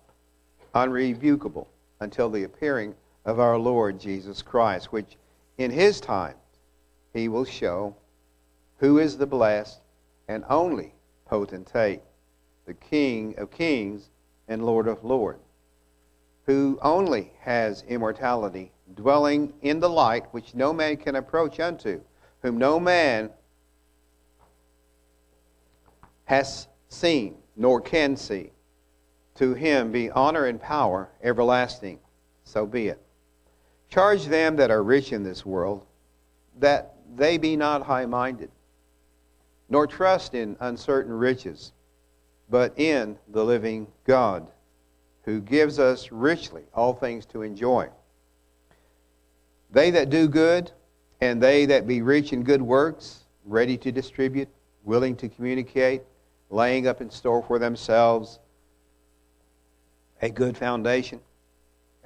unrebukable, 0.73 1.67
until 1.99 2.31
the 2.31 2.45
appearing 2.45 2.95
of 3.25 3.39
our 3.39 3.59
Lord 3.59 3.99
Jesus 3.99 4.41
Christ, 4.41 4.91
which 4.91 5.17
in 5.59 5.69
his 5.69 6.01
time 6.01 6.33
he 7.13 7.27
will 7.27 7.45
show 7.45 7.95
who 8.79 8.97
is 8.97 9.17
the 9.17 9.27
blessed 9.27 9.81
and 10.27 10.43
only 10.49 10.95
potentate, 11.25 12.01
the 12.65 12.73
King 12.73 13.35
of 13.37 13.51
kings 13.51 14.09
and 14.47 14.65
Lord 14.65 14.87
of 14.87 15.03
lords 15.03 15.43
who 16.45 16.79
only 16.81 17.31
has 17.41 17.83
immortality, 17.87 18.71
dwelling 18.95 19.53
in 19.61 19.79
the 19.79 19.89
light 19.89 20.25
which 20.31 20.55
no 20.55 20.73
man 20.73 20.97
can 20.97 21.15
approach 21.15 21.59
unto, 21.59 22.01
whom 22.41 22.57
no 22.57 22.79
man 22.79 23.29
has 26.25 26.67
seen 26.89 27.35
nor 27.55 27.81
can 27.81 28.15
see. 28.15 28.51
To 29.35 29.53
him 29.53 29.91
be 29.91 30.09
honor 30.11 30.45
and 30.45 30.61
power 30.61 31.09
everlasting. 31.23 31.99
So 32.43 32.65
be 32.65 32.87
it. 32.87 33.01
Charge 33.89 34.25
them 34.25 34.55
that 34.57 34.71
are 34.71 34.83
rich 34.83 35.11
in 35.11 35.23
this 35.23 35.45
world 35.45 35.85
that 36.59 36.95
they 37.15 37.37
be 37.37 37.55
not 37.55 37.83
high 37.83 38.05
minded, 38.05 38.51
nor 39.69 39.87
trust 39.87 40.33
in 40.33 40.55
uncertain 40.59 41.13
riches, 41.13 41.73
but 42.49 42.77
in 42.77 43.17
the 43.29 43.43
living 43.43 43.87
God 44.05 44.49
who 45.23 45.39
gives 45.39 45.79
us 45.79 46.11
richly 46.11 46.63
all 46.73 46.93
things 46.93 47.25
to 47.27 47.41
enjoy. 47.41 47.89
They 49.71 49.91
that 49.91 50.09
do 50.09 50.27
good, 50.27 50.71
and 51.21 51.41
they 51.41 51.65
that 51.67 51.87
be 51.87 52.01
rich 52.01 52.33
in 52.33 52.43
good 52.43 52.61
works, 52.61 53.25
ready 53.45 53.77
to 53.77 53.91
distribute, 53.91 54.49
willing 54.83 55.15
to 55.17 55.29
communicate, 55.29 56.01
laying 56.49 56.87
up 56.87 57.01
in 57.01 57.09
store 57.09 57.41
for 57.41 57.57
themselves 57.59 58.39
a 60.21 60.29
good 60.29 60.57
foundation 60.57 61.19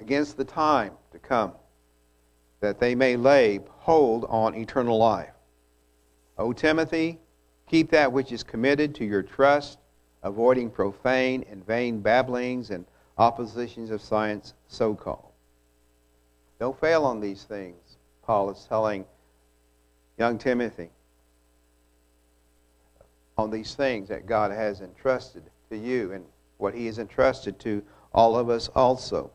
against 0.00 0.36
the 0.36 0.44
time 0.44 0.92
to 1.12 1.18
come, 1.18 1.52
that 2.60 2.78
they 2.78 2.94
may 2.94 3.16
lay 3.16 3.60
hold 3.68 4.24
on 4.28 4.54
eternal 4.54 4.98
life. 4.98 5.32
O 6.38 6.52
Timothy, 6.52 7.18
keep 7.68 7.90
that 7.90 8.12
which 8.12 8.32
is 8.32 8.42
committed 8.42 8.94
to 8.94 9.04
your 9.04 9.22
trust, 9.22 9.78
avoiding 10.22 10.70
profane 10.70 11.44
and 11.50 11.66
vain 11.66 12.00
babblings 12.00 12.70
and 12.70 12.84
oppositions 13.18 13.90
of 13.90 14.00
science, 14.00 14.54
so 14.68 14.94
called. 14.94 15.32
Don't 16.58 16.78
fail 16.78 17.04
on 17.04 17.20
these 17.20 17.44
things, 17.44 17.98
Paul 18.22 18.50
is 18.50 18.64
telling 18.68 19.04
young 20.18 20.38
Timothy. 20.38 20.90
On 23.36 23.50
these 23.50 23.74
things 23.74 24.08
that 24.08 24.26
God 24.26 24.50
has 24.50 24.80
entrusted 24.80 25.42
to 25.70 25.76
you 25.76 26.12
and 26.12 26.24
what 26.56 26.74
he 26.74 26.86
has 26.86 26.98
entrusted 26.98 27.58
to 27.60 27.82
all 28.14 28.36
of 28.36 28.48
us 28.48 28.68
also. 28.74 29.30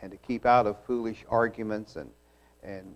And 0.00 0.10
to 0.10 0.18
keep 0.18 0.44
out 0.44 0.66
of 0.66 0.76
foolish 0.84 1.24
arguments 1.30 1.96
and, 1.96 2.10
and 2.62 2.94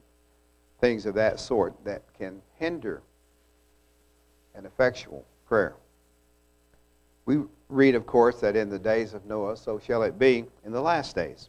things 0.81 1.07
of 1.07 1.14
that 1.14 1.40
sort 1.40 1.75
that 1.85 2.03
can 2.19 2.42
hinder 2.59 3.03
an 4.55 4.66
effectual 4.66 5.25
prayer. 5.47 5.77
We 7.25 7.42
read, 7.69 7.95
of 7.95 8.07
course, 8.07 8.40
that 8.40 8.57
in 8.57 8.69
the 8.69 8.79
days 8.79 9.14
of 9.14 9.25
Noah, 9.25 9.57
so 9.57 9.79
shall 9.79 10.03
it 10.03 10.19
be 10.19 10.45
in 10.64 10.73
the 10.73 10.81
last 10.81 11.16
days. 11.16 11.49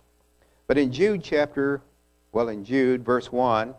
But 0.68 0.78
in 0.78 0.92
Jude 0.92 1.24
chapter, 1.24 1.82
well, 2.38 2.50
in 2.50 2.64
Jude, 2.64 3.04
verse 3.04 3.32
1, 3.32 3.74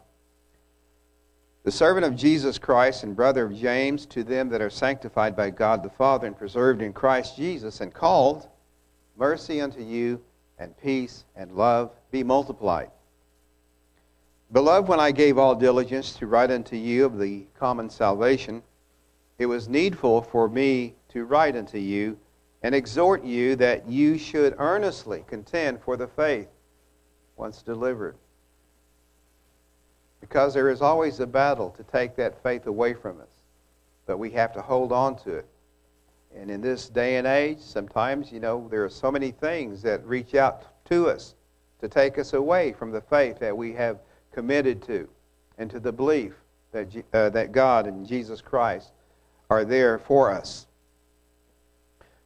the 1.62 1.70
servant 1.70 2.04
of 2.04 2.16
Jesus 2.16 2.58
Christ 2.58 3.04
and 3.04 3.14
brother 3.14 3.44
of 3.44 3.54
James, 3.54 4.04
to 4.06 4.24
them 4.24 4.48
that 4.48 4.60
are 4.60 4.68
sanctified 4.68 5.36
by 5.36 5.50
God 5.50 5.84
the 5.84 5.90
Father 5.90 6.26
and 6.26 6.36
preserved 6.36 6.82
in 6.82 6.92
Christ 6.92 7.36
Jesus 7.36 7.80
and 7.80 7.94
called, 7.94 8.48
mercy 9.16 9.60
unto 9.60 9.80
you 9.80 10.20
and 10.58 10.76
peace 10.76 11.24
and 11.36 11.52
love 11.52 11.92
be 12.10 12.24
multiplied. 12.24 12.90
Beloved, 14.50 14.88
when 14.88 14.98
I 14.98 15.12
gave 15.12 15.38
all 15.38 15.54
diligence 15.54 16.14
to 16.14 16.26
write 16.26 16.50
unto 16.50 16.74
you 16.74 17.04
of 17.04 17.16
the 17.20 17.46
common 17.56 17.88
salvation, 17.88 18.64
it 19.38 19.46
was 19.46 19.68
needful 19.68 20.20
for 20.20 20.48
me 20.48 20.96
to 21.10 21.26
write 21.26 21.54
unto 21.54 21.78
you 21.78 22.18
and 22.64 22.74
exhort 22.74 23.22
you 23.22 23.54
that 23.54 23.88
you 23.88 24.18
should 24.18 24.56
earnestly 24.58 25.24
contend 25.28 25.80
for 25.80 25.96
the 25.96 26.08
faith 26.08 26.48
once 27.36 27.62
delivered. 27.62 28.16
Because 30.20 30.52
there 30.54 30.70
is 30.70 30.82
always 30.82 31.20
a 31.20 31.26
battle 31.26 31.70
to 31.70 31.82
take 31.84 32.16
that 32.16 32.42
faith 32.42 32.66
away 32.66 32.94
from 32.94 33.20
us, 33.20 33.42
but 34.06 34.18
we 34.18 34.30
have 34.30 34.52
to 34.54 34.62
hold 34.62 34.92
on 34.92 35.16
to 35.20 35.36
it. 35.36 35.46
And 36.36 36.50
in 36.50 36.60
this 36.60 36.88
day 36.88 37.16
and 37.16 37.26
age, 37.26 37.60
sometimes, 37.60 38.30
you 38.30 38.40
know, 38.40 38.68
there 38.70 38.84
are 38.84 38.90
so 38.90 39.10
many 39.10 39.30
things 39.30 39.80
that 39.82 40.04
reach 40.04 40.34
out 40.34 40.64
to 40.86 41.08
us 41.08 41.34
to 41.80 41.88
take 41.88 42.18
us 42.18 42.32
away 42.32 42.72
from 42.72 42.90
the 42.90 43.00
faith 43.00 43.38
that 43.38 43.56
we 43.56 43.72
have 43.74 43.98
committed 44.32 44.82
to 44.82 45.08
and 45.56 45.70
to 45.70 45.80
the 45.80 45.92
belief 45.92 46.34
that, 46.72 46.88
uh, 47.12 47.30
that 47.30 47.52
God 47.52 47.86
and 47.86 48.06
Jesus 48.06 48.40
Christ 48.40 48.92
are 49.50 49.64
there 49.64 49.98
for 49.98 50.30
us. 50.30 50.66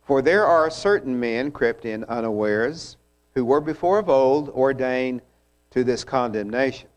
For 0.04 0.20
there 0.20 0.44
are 0.44 0.68
certain 0.70 1.18
men 1.18 1.52
crept 1.52 1.84
in 1.84 2.04
unawares, 2.04 2.96
who 3.34 3.44
were 3.44 3.60
before 3.60 3.98
of 3.98 4.08
old 4.08 4.48
ordained 4.50 5.22
to 5.70 5.84
this 5.84 6.04
condemnation. 6.04 6.88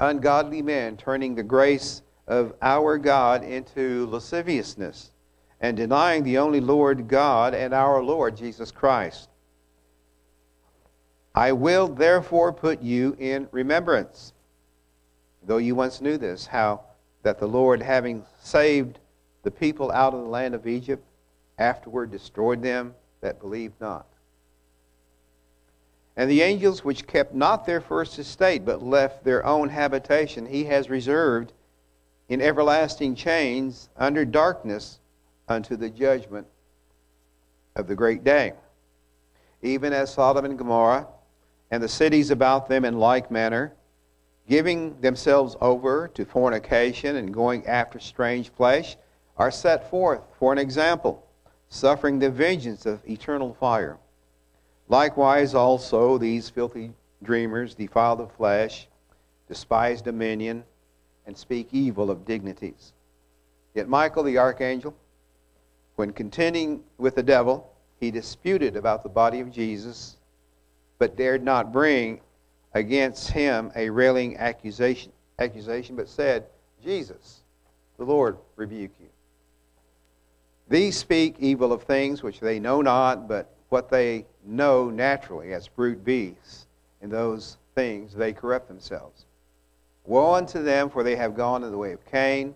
Ungodly 0.00 0.62
men 0.62 0.96
turning 0.96 1.34
the 1.34 1.42
grace 1.42 2.02
of 2.26 2.54
our 2.60 2.98
God 2.98 3.42
into 3.42 4.06
lasciviousness, 4.06 5.10
and 5.60 5.76
denying 5.76 6.22
the 6.24 6.38
only 6.38 6.60
Lord 6.60 7.08
God 7.08 7.54
and 7.54 7.72
our 7.72 8.02
Lord 8.02 8.36
Jesus 8.36 8.70
Christ. 8.70 9.28
I 11.34 11.52
will 11.52 11.88
therefore 11.88 12.52
put 12.52 12.82
you 12.82 13.16
in 13.18 13.48
remembrance, 13.52 14.32
though 15.44 15.58
you 15.58 15.74
once 15.74 16.00
knew 16.00 16.18
this, 16.18 16.46
how 16.46 16.82
that 17.22 17.38
the 17.38 17.46
Lord, 17.46 17.80
having 17.80 18.24
saved 18.40 18.98
the 19.42 19.50
people 19.50 19.92
out 19.92 20.14
of 20.14 20.20
the 20.20 20.28
land 20.28 20.54
of 20.54 20.66
Egypt, 20.66 21.04
afterward 21.58 22.10
destroyed 22.10 22.60
them 22.60 22.94
that 23.20 23.40
believed 23.40 23.80
not. 23.80 24.07
And 26.18 26.28
the 26.28 26.42
angels 26.42 26.84
which 26.84 27.06
kept 27.06 27.32
not 27.32 27.64
their 27.64 27.80
first 27.80 28.18
estate, 28.18 28.64
but 28.64 28.82
left 28.82 29.22
their 29.22 29.46
own 29.46 29.68
habitation, 29.68 30.46
he 30.46 30.64
has 30.64 30.90
reserved 30.90 31.52
in 32.28 32.40
everlasting 32.40 33.14
chains 33.14 33.88
under 33.96 34.24
darkness 34.24 34.98
unto 35.46 35.76
the 35.76 35.88
judgment 35.88 36.48
of 37.76 37.86
the 37.86 37.94
great 37.94 38.24
day. 38.24 38.54
Even 39.62 39.92
as 39.92 40.12
Sodom 40.12 40.44
and 40.44 40.58
Gomorrah 40.58 41.06
and 41.70 41.80
the 41.80 41.88
cities 41.88 42.32
about 42.32 42.68
them 42.68 42.84
in 42.84 42.98
like 42.98 43.30
manner, 43.30 43.72
giving 44.48 45.00
themselves 45.00 45.54
over 45.60 46.08
to 46.08 46.24
fornication 46.24 47.14
and 47.14 47.32
going 47.32 47.64
after 47.68 48.00
strange 48.00 48.48
flesh, 48.48 48.96
are 49.36 49.52
set 49.52 49.88
forth 49.88 50.22
for 50.36 50.52
an 50.52 50.58
example 50.58 51.24
suffering 51.68 52.18
the 52.18 52.28
vengeance 52.28 52.86
of 52.86 53.08
eternal 53.08 53.54
fire. 53.54 53.98
Likewise, 54.88 55.54
also, 55.54 56.16
these 56.16 56.48
filthy 56.48 56.92
dreamers 57.22 57.74
defile 57.74 58.16
the 58.16 58.26
flesh, 58.26 58.88
despise 59.46 60.00
dominion, 60.00 60.64
and 61.26 61.36
speak 61.36 61.68
evil 61.72 62.10
of 62.10 62.24
dignities. 62.24 62.92
Yet 63.74 63.88
Michael 63.88 64.22
the 64.22 64.38
archangel, 64.38 64.94
when 65.96 66.12
contending 66.12 66.82
with 66.96 67.14
the 67.14 67.22
devil, 67.22 67.70
he 68.00 68.10
disputed 68.10 68.76
about 68.76 69.02
the 69.02 69.08
body 69.08 69.40
of 69.40 69.52
Jesus, 69.52 70.16
but 70.98 71.16
dared 71.16 71.42
not 71.42 71.72
bring 71.72 72.20
against 72.72 73.30
him 73.30 73.70
a 73.76 73.90
railing 73.90 74.36
accusation, 74.36 75.12
accusation 75.38 75.96
but 75.96 76.08
said, 76.08 76.46
Jesus, 76.82 77.42
the 77.98 78.04
Lord 78.04 78.38
rebuke 78.56 78.92
you. 79.00 79.08
These 80.68 80.96
speak 80.96 81.36
evil 81.38 81.72
of 81.72 81.82
things 81.82 82.22
which 82.22 82.40
they 82.40 82.60
know 82.60 82.80
not, 82.80 83.26
but 83.28 83.54
what 83.68 83.90
they 83.90 84.24
know 84.48 84.90
naturally 84.90 85.52
as 85.52 85.68
brute 85.68 86.04
beasts. 86.04 86.66
In 87.00 87.10
those 87.10 87.58
things 87.74 88.12
they 88.12 88.32
corrupt 88.32 88.66
themselves. 88.66 89.24
Woe 90.04 90.34
unto 90.34 90.62
them, 90.62 90.90
for 90.90 91.04
they 91.04 91.14
have 91.14 91.36
gone 91.36 91.62
in 91.62 91.70
the 91.70 91.78
way 91.78 91.92
of 91.92 92.04
Cain, 92.06 92.54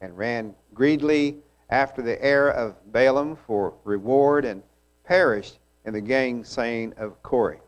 and 0.00 0.16
ran 0.18 0.54
greedily 0.74 1.36
after 1.68 2.02
the 2.02 2.20
heir 2.24 2.48
of 2.50 2.74
Balaam 2.90 3.36
for 3.46 3.74
reward, 3.84 4.44
and 4.44 4.62
perished 5.04 5.58
in 5.84 5.92
the 5.92 6.00
gainsaying 6.00 6.94
of 6.96 7.22
Korah. 7.22 7.60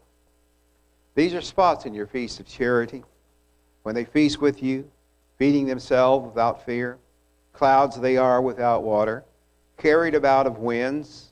These 1.14 1.34
are 1.34 1.40
spots 1.40 1.86
in 1.86 1.94
your 1.94 2.06
feast 2.06 2.40
of 2.40 2.46
charity, 2.46 3.04
when 3.82 3.94
they 3.94 4.04
feast 4.04 4.40
with 4.40 4.62
you, 4.62 4.90
feeding 5.38 5.66
themselves 5.66 6.26
without 6.26 6.64
fear. 6.64 6.98
Clouds 7.52 8.00
they 8.00 8.16
are 8.16 8.40
without 8.40 8.82
water, 8.82 9.24
carried 9.76 10.14
about 10.14 10.46
of 10.46 10.58
winds. 10.58 11.31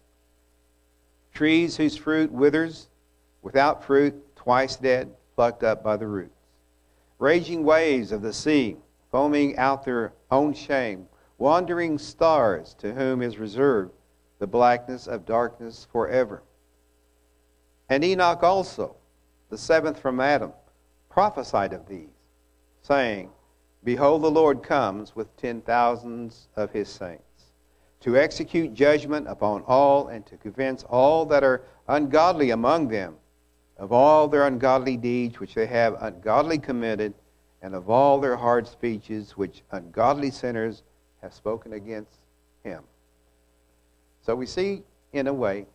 Trees 1.40 1.78
whose 1.78 1.96
fruit 1.96 2.30
withers, 2.30 2.88
without 3.40 3.82
fruit, 3.82 4.36
twice 4.36 4.76
dead, 4.76 5.10
plucked 5.34 5.64
up 5.64 5.82
by 5.82 5.96
the 5.96 6.06
roots. 6.06 6.36
Raging 7.18 7.64
waves 7.64 8.12
of 8.12 8.20
the 8.20 8.34
sea, 8.34 8.76
foaming 9.10 9.56
out 9.56 9.82
their 9.82 10.12
own 10.30 10.52
shame. 10.52 11.06
Wandering 11.38 11.96
stars, 11.96 12.74
to 12.80 12.92
whom 12.92 13.22
is 13.22 13.38
reserved 13.38 13.92
the 14.38 14.46
blackness 14.46 15.06
of 15.06 15.24
darkness 15.24 15.86
forever. 15.90 16.42
And 17.88 18.04
Enoch 18.04 18.42
also, 18.42 18.96
the 19.48 19.56
seventh 19.56 19.98
from 19.98 20.20
Adam, 20.20 20.52
prophesied 21.08 21.72
of 21.72 21.88
these, 21.88 22.10
saying, 22.82 23.30
Behold, 23.82 24.20
the 24.20 24.30
Lord 24.30 24.62
comes 24.62 25.16
with 25.16 25.34
ten 25.38 25.62
thousands 25.62 26.48
of 26.54 26.70
his 26.72 26.90
saints, 26.90 27.24
to 28.00 28.16
execute 28.16 28.74
judgment 28.74 29.28
upon 29.28 29.62
all, 29.62 30.08
and 30.08 30.24
to 30.26 30.36
convince 30.36 30.84
all 30.84 31.26
that 31.26 31.44
are 31.44 31.62
ungodly 31.88 32.50
among 32.50 32.88
them 32.88 33.16
of 33.80 33.92
all 33.92 34.28
their 34.28 34.46
ungodly 34.46 34.96
deeds 34.98 35.40
which 35.40 35.54
they 35.54 35.66
have 35.66 35.96
ungodly 36.02 36.58
committed, 36.58 37.14
and 37.62 37.74
of 37.74 37.88
all 37.88 38.20
their 38.20 38.36
hard 38.36 38.68
speeches 38.68 39.36
which 39.38 39.62
ungodly 39.72 40.30
sinners 40.30 40.82
have 41.22 41.32
spoken 41.32 41.72
against 41.72 42.20
him. 42.62 42.84
So 44.20 44.34
we 44.34 44.44
see, 44.44 44.82
in 45.14 45.26
a 45.26 45.32
way, 45.32 45.66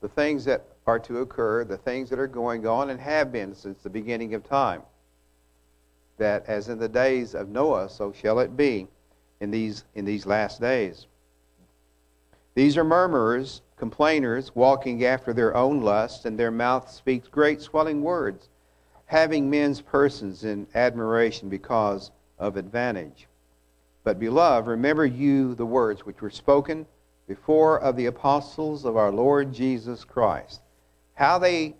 the 0.00 0.08
things 0.08 0.44
that 0.44 0.64
are 0.86 1.00
to 1.00 1.18
occur, 1.18 1.64
the 1.64 1.76
things 1.76 2.08
that 2.10 2.20
are 2.20 2.28
going 2.28 2.66
on 2.66 2.90
and 2.90 3.00
have 3.00 3.32
been 3.32 3.54
since 3.54 3.78
the 3.82 3.90
beginning 3.90 4.34
of 4.34 4.44
time. 4.44 4.82
That 6.18 6.46
as 6.46 6.68
in 6.68 6.78
the 6.78 6.88
days 6.88 7.34
of 7.34 7.48
Noah, 7.48 7.88
so 7.88 8.12
shall 8.12 8.38
it 8.38 8.56
be 8.56 8.86
in 9.40 9.50
these, 9.50 9.84
in 9.94 10.04
these 10.04 10.24
last 10.24 10.60
days. 10.60 11.06
These 12.60 12.76
are 12.76 12.84
murmurers, 12.84 13.62
complainers, 13.78 14.54
walking 14.54 15.02
after 15.02 15.32
their 15.32 15.56
own 15.56 15.80
lust, 15.80 16.26
and 16.26 16.38
their 16.38 16.50
mouth 16.50 16.90
speaks 16.90 17.26
great 17.26 17.62
swelling 17.62 18.02
words, 18.02 18.50
having 19.06 19.48
men's 19.48 19.80
persons 19.80 20.44
in 20.44 20.66
admiration 20.74 21.48
because 21.48 22.10
of 22.38 22.58
advantage. 22.58 23.28
But, 24.04 24.18
beloved, 24.18 24.68
remember 24.68 25.06
you 25.06 25.54
the 25.54 25.64
words 25.64 26.04
which 26.04 26.20
were 26.20 26.28
spoken 26.28 26.84
before 27.26 27.80
of 27.80 27.96
the 27.96 28.04
apostles 28.04 28.84
of 28.84 28.94
our 28.94 29.10
Lord 29.10 29.54
Jesus 29.54 30.04
Christ 30.04 30.60
how 31.14 31.38
they 31.38 31.76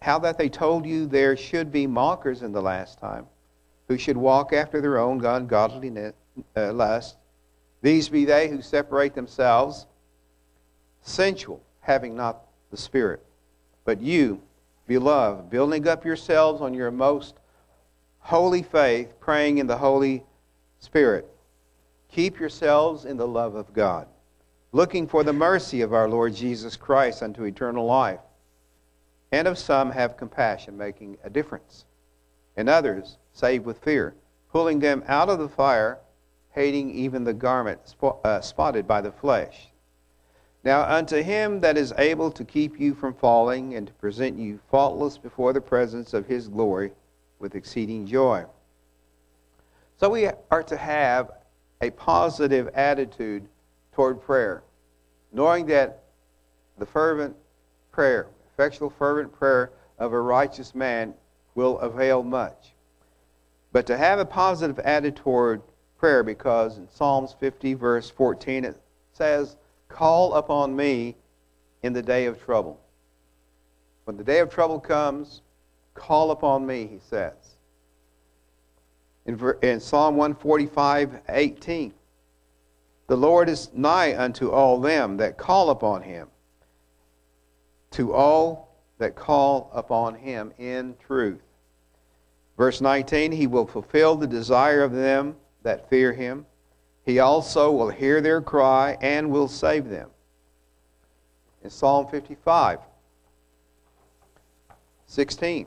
how 0.00 0.18
that 0.20 0.38
they 0.38 0.48
told 0.48 0.86
you 0.86 1.04
there 1.04 1.36
should 1.36 1.70
be 1.70 1.86
mockers 1.86 2.40
in 2.40 2.52
the 2.52 2.62
last 2.62 2.98
time 2.98 3.26
who 3.88 3.98
should 3.98 4.16
walk 4.16 4.54
after 4.54 4.80
their 4.80 4.96
own 4.98 5.22
ungodliness 5.22 6.14
uh, 6.56 6.72
lust 6.72 7.18
these 7.82 8.08
be 8.08 8.24
they 8.24 8.48
who 8.48 8.62
separate 8.62 9.14
themselves 9.14 9.86
sensual 11.04 11.62
having 11.80 12.16
not 12.16 12.44
the 12.70 12.76
spirit 12.76 13.24
but 13.84 14.00
you 14.00 14.40
beloved 14.88 15.48
building 15.48 15.86
up 15.86 16.04
yourselves 16.04 16.60
on 16.60 16.74
your 16.74 16.90
most 16.90 17.36
holy 18.18 18.62
faith 18.62 19.14
praying 19.20 19.58
in 19.58 19.66
the 19.66 19.78
holy 19.78 20.24
spirit 20.80 21.30
keep 22.10 22.40
yourselves 22.40 23.04
in 23.04 23.16
the 23.16 23.28
love 23.28 23.54
of 23.54 23.72
god 23.72 24.08
looking 24.72 25.06
for 25.06 25.22
the 25.22 25.32
mercy 25.32 25.80
of 25.80 25.92
our 25.92 26.08
lord 26.08 26.34
jesus 26.34 26.76
christ 26.76 27.22
unto 27.22 27.44
eternal 27.44 27.86
life 27.86 28.20
and 29.34 29.48
of 29.48 29.58
some 29.58 29.90
have 29.90 30.16
compassion, 30.16 30.78
making 30.78 31.18
a 31.24 31.28
difference. 31.28 31.86
And 32.56 32.68
others 32.68 33.18
save 33.32 33.64
with 33.64 33.78
fear, 33.78 34.14
pulling 34.52 34.78
them 34.78 35.02
out 35.08 35.28
of 35.28 35.40
the 35.40 35.48
fire, 35.48 35.98
hating 36.52 36.92
even 36.92 37.24
the 37.24 37.34
garment 37.34 37.80
uh, 38.00 38.40
spotted 38.40 38.86
by 38.86 39.00
the 39.00 39.10
flesh. 39.10 39.72
Now 40.64 40.82
unto 40.82 41.22
him 41.22 41.60
that 41.60 41.76
is 41.76 41.92
able 41.98 42.30
to 42.30 42.44
keep 42.44 42.80
you 42.80 42.94
from 42.94 43.14
falling 43.14 43.74
and 43.74 43.86
to 43.86 43.92
present 43.94 44.38
you 44.38 44.58
faultless 44.70 45.18
before 45.18 45.52
the 45.52 45.60
presence 45.60 46.14
of 46.14 46.26
his 46.26 46.48
glory 46.48 46.92
with 47.38 47.54
exceeding 47.54 48.06
joy. 48.06 48.46
So 49.98 50.08
we 50.08 50.28
are 50.50 50.62
to 50.62 50.76
have 50.76 51.30
a 51.82 51.90
positive 51.90 52.68
attitude 52.74 53.46
toward 53.92 54.22
prayer, 54.22 54.62
knowing 55.32 55.66
that 55.66 56.04
the 56.78 56.86
fervent 56.86 57.36
prayer 57.92 58.26
effectual, 58.54 58.88
fervent 58.88 59.32
prayer 59.32 59.70
of 59.98 60.12
a 60.12 60.20
righteous 60.20 60.74
man 60.74 61.12
will 61.54 61.78
avail 61.80 62.22
much. 62.22 62.72
But 63.72 63.86
to 63.86 63.96
have 63.96 64.18
a 64.18 64.24
positive 64.24 64.78
attitude 64.78 65.16
toward 65.16 65.62
prayer, 65.98 66.22
because 66.22 66.78
in 66.78 66.88
Psalms 66.88 67.34
50, 67.38 67.74
verse 67.74 68.10
14, 68.10 68.64
it 68.64 68.80
says, 69.12 69.56
Call 69.88 70.34
upon 70.34 70.74
me 70.74 71.16
in 71.82 71.92
the 71.92 72.02
day 72.02 72.26
of 72.26 72.42
trouble. 72.42 72.80
When 74.04 74.16
the 74.16 74.24
day 74.24 74.40
of 74.40 74.50
trouble 74.50 74.80
comes, 74.80 75.42
call 75.94 76.30
upon 76.30 76.66
me, 76.66 76.86
he 76.86 76.98
says. 76.98 77.32
In, 79.26 79.40
in 79.62 79.80
Psalm 79.80 80.16
145, 80.16 81.20
18, 81.28 81.94
the 83.06 83.16
Lord 83.16 83.48
is 83.48 83.70
nigh 83.74 84.16
unto 84.16 84.50
all 84.50 84.80
them 84.80 85.16
that 85.18 85.36
call 85.36 85.70
upon 85.70 86.02
him 86.02 86.28
to 87.92 88.12
all 88.12 88.76
that 88.98 89.14
call 89.14 89.70
upon 89.72 90.14
him 90.14 90.52
in 90.58 90.96
truth. 91.06 91.42
Verse 92.56 92.80
19 92.80 93.32
He 93.32 93.46
will 93.46 93.66
fulfill 93.66 94.16
the 94.16 94.26
desire 94.26 94.82
of 94.82 94.92
them 94.92 95.36
that 95.62 95.88
fear 95.88 96.12
him. 96.12 96.46
He 97.04 97.18
also 97.18 97.70
will 97.70 97.90
hear 97.90 98.20
their 98.20 98.40
cry 98.40 98.96
and 99.00 99.30
will 99.30 99.48
save 99.48 99.88
them. 99.88 100.10
In 101.62 101.70
Psalm 101.70 102.08
55, 102.08 102.80
16 105.06 105.66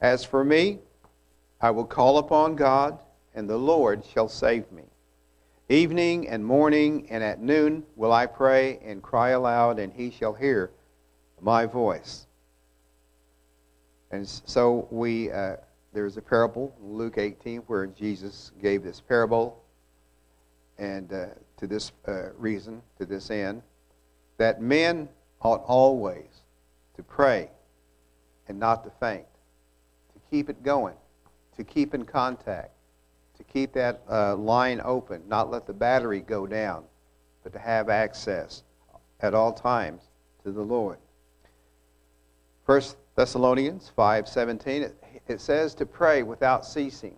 As 0.00 0.24
for 0.24 0.44
me, 0.44 0.78
I 1.60 1.70
will 1.70 1.84
call 1.84 2.18
upon 2.18 2.56
God, 2.56 2.98
and 3.34 3.48
the 3.48 3.56
Lord 3.56 4.04
shall 4.04 4.28
save 4.28 4.70
me. 4.72 4.84
Evening 5.68 6.28
and 6.28 6.44
morning 6.44 7.06
and 7.10 7.22
at 7.22 7.40
noon 7.40 7.84
will 7.96 8.12
I 8.12 8.26
pray 8.26 8.80
and 8.84 9.02
cry 9.02 9.30
aloud, 9.30 9.78
and 9.78 9.92
he 9.92 10.10
shall 10.10 10.32
hear 10.32 10.70
my 11.40 11.64
voice. 11.64 12.26
And 14.10 14.26
so 14.28 14.88
we, 14.90 15.30
uh, 15.30 15.56
there's 15.92 16.16
a 16.16 16.22
parable, 16.22 16.74
Luke 16.82 17.18
18, 17.18 17.60
where 17.60 17.86
Jesus 17.86 18.50
gave 18.60 18.82
this 18.82 19.00
parable, 19.00 19.59
and 20.80 21.12
uh, 21.12 21.26
to 21.58 21.66
this 21.66 21.92
uh, 22.08 22.32
reason, 22.38 22.82
to 22.98 23.04
this 23.04 23.30
end, 23.30 23.62
that 24.38 24.62
men 24.62 25.08
ought 25.42 25.62
always 25.66 26.42
to 26.96 27.02
pray 27.02 27.50
and 28.48 28.58
not 28.58 28.82
to 28.84 28.90
faint, 28.98 29.26
to 30.14 30.20
keep 30.30 30.48
it 30.48 30.62
going, 30.62 30.96
to 31.56 31.62
keep 31.62 31.94
in 31.94 32.04
contact, 32.04 32.72
to 33.36 33.44
keep 33.44 33.74
that 33.74 34.00
uh, 34.10 34.34
line 34.34 34.80
open, 34.82 35.22
not 35.28 35.50
let 35.50 35.66
the 35.66 35.72
battery 35.72 36.20
go 36.20 36.46
down, 36.46 36.84
but 37.44 37.52
to 37.52 37.58
have 37.58 37.90
access 37.90 38.62
at 39.20 39.34
all 39.34 39.52
times 39.52 40.02
to 40.42 40.50
the 40.50 40.62
Lord. 40.62 40.98
1 42.64 42.80
Thessalonians 43.16 43.92
5:17 43.96 44.82
it, 44.82 44.96
it 45.28 45.40
says 45.40 45.74
to 45.74 45.84
pray 45.84 46.22
without 46.22 46.64
ceasing. 46.64 47.16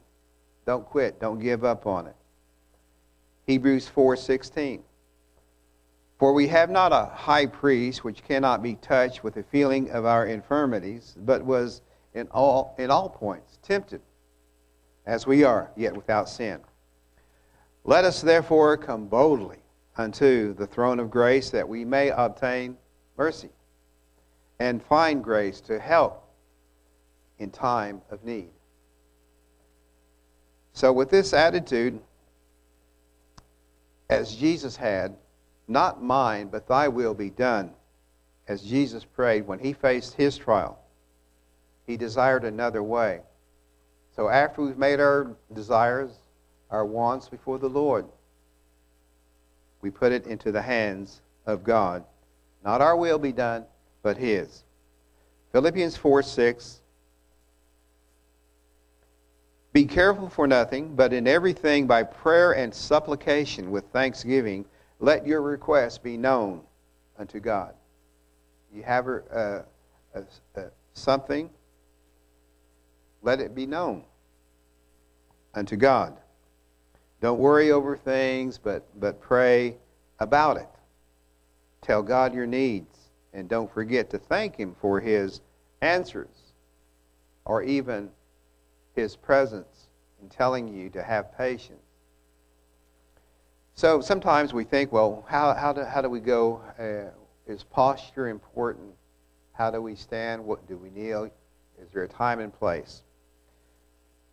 Don't 0.67 0.85
quit, 0.85 1.21
don't 1.21 1.39
give 1.39 1.65
up 1.65 1.87
on 1.87 2.09
it. 2.09 2.17
Hebrews 3.53 3.87
4:16 3.87 4.81
For 6.19 6.33
we 6.33 6.49
have 6.49 6.71
not 6.71 6.91
a 6.91 7.05
high 7.05 7.45
priest 7.45 8.03
which 8.03 8.25
cannot 8.25 8.63
be 8.63 8.77
touched 8.77 9.23
with 9.23 9.35
the 9.35 9.43
feeling 9.43 9.91
of 9.91 10.07
our 10.07 10.25
infirmities, 10.25 11.15
but 11.19 11.45
was 11.45 11.83
in 12.15 12.29
all 12.29 12.75
in 12.79 12.91
all 12.91 13.11
points 13.11 13.59
tempted 13.61 14.01
as 15.05 15.27
we 15.27 15.45
are, 15.45 15.71
yet 15.77 15.95
without 15.95 16.31
sin. 16.31 16.63
Let 17.85 18.07
us 18.07 18.23
therefore 18.23 18.79
come 18.79 19.07
boldly 19.07 19.59
unto 19.99 20.55
the 20.55 20.67
throne 20.67 20.99
of 20.99 21.11
grace 21.11 21.51
that 21.51 21.69
we 21.69 21.85
may 21.85 22.09
obtain 22.09 22.79
mercy 23.19 23.51
and 24.61 24.83
find 24.83 25.23
grace 25.23 25.61
to 25.61 25.79
help 25.79 26.27
in 27.39 27.51
time 27.51 28.01
of 28.11 28.25
need. 28.25 28.49
So, 30.73 30.91
with 30.91 31.11
this 31.11 31.35
attitude, 31.35 32.01
as 34.13 34.37
Jesus 34.37 34.77
had, 34.77 35.17
not 35.67 36.03
mine, 36.03 36.49
but 36.49 36.69
thy 36.69 36.89
will 36.89 37.15
be 37.15 37.31
done, 37.31 37.71
as 38.47 38.63
Jesus 38.63 39.05
prayed 39.05 39.47
when 39.47 39.59
he 39.59 39.73
faced 39.73 40.15
his 40.15 40.37
trial, 40.37 40.79
he 41.87 41.97
desired 41.97 42.45
another 42.45 42.83
way. 42.83 43.21
So, 44.15 44.29
after 44.29 44.61
we've 44.61 44.77
made 44.77 45.01
our 45.01 45.35
desires, 45.55 46.13
our 46.71 46.85
wants 46.85 47.29
before 47.29 47.59
the 47.59 47.71
Lord, 47.71 48.05
we 49.81 49.91
put 49.91 50.13
it 50.13 50.27
into 50.27 50.53
the 50.53 50.63
hands 50.63 51.23
of 51.47 51.65
God. 51.65 52.05
Not 52.63 52.83
our 52.83 52.97
will 52.97 53.19
be 53.19 53.33
done, 53.33 53.65
but 54.03 54.19
his. 54.19 54.65
Philippians 55.53 55.97
4 55.97 56.23
6 56.23 56.82
be 59.73 59.87
careful 59.87 60.29
for 60.29 60.47
nothing, 60.47 60.95
but 60.95 61.13
in 61.13 61.27
everything 61.27 61.87
by 61.87 62.03
prayer 62.03 62.53
and 62.53 62.75
supplication 62.75 63.71
with 63.71 63.85
thanksgiving, 63.87 64.67
let 65.01 65.27
your 65.27 65.41
requests 65.41 65.99
be 65.99 66.17
known 66.17 66.61
unto 67.19 67.41
God. 67.41 67.75
You 68.75 68.83
have 68.83 69.09
uh, 69.09 69.19
uh, 69.35 69.63
uh, 70.15 70.61
something, 70.93 71.49
let 73.23 73.41
it 73.41 73.55
be 73.55 73.67
known 73.67 74.05
unto 75.55 75.77
God. 75.77 76.17
Don't 77.21 77.39
worry 77.39 77.71
over 77.71 77.97
things, 77.97 78.59
but, 78.59 78.85
but 79.01 79.21
pray 79.21 79.77
about 80.19 80.57
it. 80.57 80.69
Tell 81.81 82.03
God 82.03 82.35
your 82.35 82.47
needs, 82.47 83.11
and 83.33 83.49
don't 83.49 83.73
forget 83.73 84.11
to 84.11 84.19
thank 84.19 84.57
Him 84.57 84.75
for 84.81 85.01
His 85.01 85.41
answers 85.81 86.53
or 87.45 87.63
even 87.63 88.11
his 88.95 89.17
presence 89.17 89.89
in 90.23 90.29
telling 90.29 90.69
you 90.69 90.91
to 90.91 91.03
have 91.03 91.37
patience. 91.37 91.79
So 93.75 94.01
sometimes 94.01 94.53
we 94.53 94.65
think, 94.65 94.93
well, 94.93 95.25
how, 95.29 95.55
how, 95.55 95.73
do, 95.73 95.85
how 95.85 96.03
do 96.03 96.09
we 96.09 96.21
go? 96.21 96.63
Uh, 96.79 97.17
is 97.51 97.65
posture 97.65 98.29
important? 98.29 98.95
How 99.53 99.71
do 99.71 99.81
we 99.83 99.97
stand? 99.97 100.45
What 100.45 100.67
do 100.69 100.77
we 100.77 100.91
kneel? 100.91 101.31
Is 101.81 101.91
there 101.93 102.05
a 102.05 102.09
time 102.09 102.39
and 102.41 102.53
place? 102.53 103.03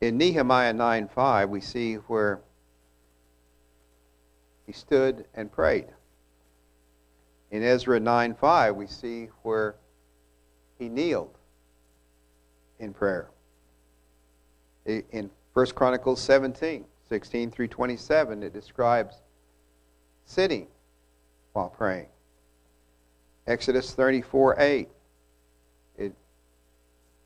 In 0.01 0.17
Nehemiah 0.17 0.73
9 0.73 1.07
5, 1.07 1.49
we 1.49 1.61
see 1.61 1.95
where 1.95 2.41
he 4.65 4.71
stood 4.71 5.25
and 5.33 5.51
prayed. 5.51 5.87
In 7.51 7.63
Ezra 7.63 7.99
9 7.99 8.35
5, 8.35 8.75
we 8.75 8.87
see 8.87 9.29
where 9.41 9.75
he 10.77 10.87
kneeled 10.89 11.37
in 12.77 12.93
prayer 12.93 13.29
in 14.89 15.29
1 15.53 15.65
Chronicles 15.67 16.21
17, 16.21 16.85
16 17.07 17.51
through 17.51 17.67
27, 17.67 18.43
it 18.43 18.53
describes 18.53 19.15
sitting 20.25 20.67
while 21.53 21.69
praying. 21.69 22.07
Exodus 23.47 23.93
34, 23.93 24.55
8, 24.59 24.89
it 25.97 26.13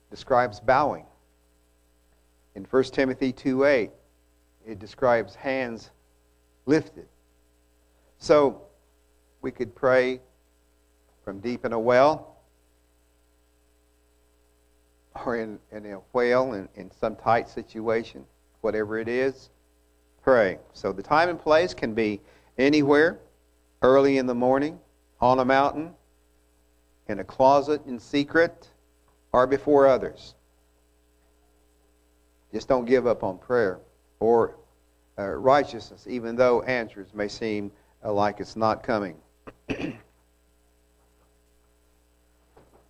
describes 0.10 0.60
bowing. 0.60 1.06
In 2.56 2.66
1 2.66 2.84
Timothy 2.86 3.32
2, 3.32 3.66
8, 3.66 3.92
it 4.66 4.80
describes 4.80 5.36
hands 5.36 5.92
lifted. 6.66 7.08
So 8.20 8.62
we 9.42 9.52
could 9.52 9.76
pray 9.76 10.22
from 11.26 11.40
deep 11.40 11.66
in 11.66 11.74
a 11.74 11.80
well 11.80 12.33
or 15.26 15.38
in, 15.38 15.60
in 15.72 15.86
a 15.86 16.00
whale 16.12 16.54
in, 16.54 16.68
in 16.76 16.92
some 16.92 17.16
tight 17.16 17.50
situation, 17.50 18.26
whatever 18.62 18.98
it 18.98 19.08
is, 19.08 19.50
pray. 20.22 20.58
So 20.74 20.92
the 20.92 21.04
time 21.04 21.30
and 21.30 21.40
place 21.40 21.74
can 21.74 21.94
be 21.94 22.20
anywhere, 22.58 23.20
early 23.82 24.18
in 24.18 24.26
the 24.26 24.36
morning, 24.36 24.80
on 25.20 25.40
a 25.40 25.46
mountain, 25.46 25.94
in 27.08 27.20
a 27.20 27.24
closet 27.24 27.82
in 27.86 28.00
secret, 28.00 28.70
or 29.32 29.48
before 29.48 29.88
others. 29.88 30.36
Just 32.54 32.68
don't 32.68 32.86
give 32.86 33.08
up 33.08 33.24
on 33.24 33.38
prayer 33.40 33.80
or 34.20 34.58
uh, 35.18 35.28
righteousness, 35.28 36.06
even 36.10 36.36
though 36.36 36.62
answers 36.64 37.08
may 37.14 37.28
seem 37.28 37.72
uh, 38.04 38.12
like 38.12 38.40
it's 38.40 38.56
not 38.56 38.84
coming. 38.84 39.16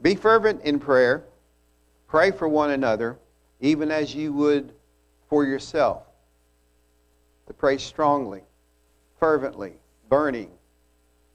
Be 0.01 0.15
fervent 0.15 0.61
in 0.63 0.79
prayer 0.79 1.23
Pray 2.13 2.29
for 2.29 2.47
one 2.47 2.69
another, 2.69 3.17
even 3.59 3.89
as 3.89 4.13
you 4.13 4.31
would 4.31 4.71
for 5.29 5.45
yourself. 5.45 6.03
To 7.47 7.53
pray 7.53 7.79
strongly, 7.79 8.43
fervently, 9.19 9.73
burning, 10.09 10.51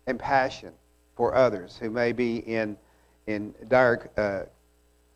and 0.07 0.21
passion 0.21 0.73
for 1.17 1.35
others 1.35 1.77
who 1.81 1.91
may 1.91 2.13
be 2.13 2.37
in, 2.37 2.77
in 3.27 3.53
dire 3.67 4.09
uh, 4.17 4.43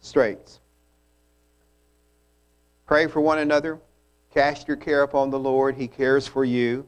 straits. 0.00 0.58
Pray 2.84 3.06
for 3.06 3.20
one 3.20 3.38
another. 3.38 3.78
Cast 4.34 4.66
your 4.66 4.76
care 4.76 5.02
upon 5.02 5.30
the 5.30 5.38
Lord. 5.38 5.76
He 5.76 5.86
cares 5.86 6.26
for 6.26 6.44
you. 6.44 6.84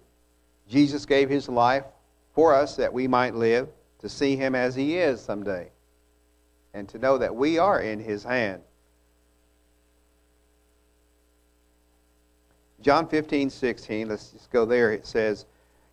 Jesus 0.68 1.06
gave 1.06 1.30
his 1.30 1.48
life 1.48 1.84
for 2.34 2.52
us 2.52 2.74
that 2.74 2.92
we 2.92 3.06
might 3.06 3.36
live, 3.36 3.68
to 4.00 4.08
see 4.08 4.34
him 4.34 4.56
as 4.56 4.74
he 4.74 4.98
is 4.98 5.20
someday 5.20 5.70
and 6.74 6.88
to 6.88 6.98
know 6.98 7.16
that 7.16 7.34
we 7.34 7.56
are 7.56 7.80
in 7.80 8.00
his 8.00 8.24
hand. 8.24 8.60
John 12.82 13.08
15, 13.08 13.48
16, 13.48 14.08
let's 14.08 14.28
just 14.28 14.50
go 14.50 14.66
there. 14.66 14.92
It 14.92 15.06
says, 15.06 15.46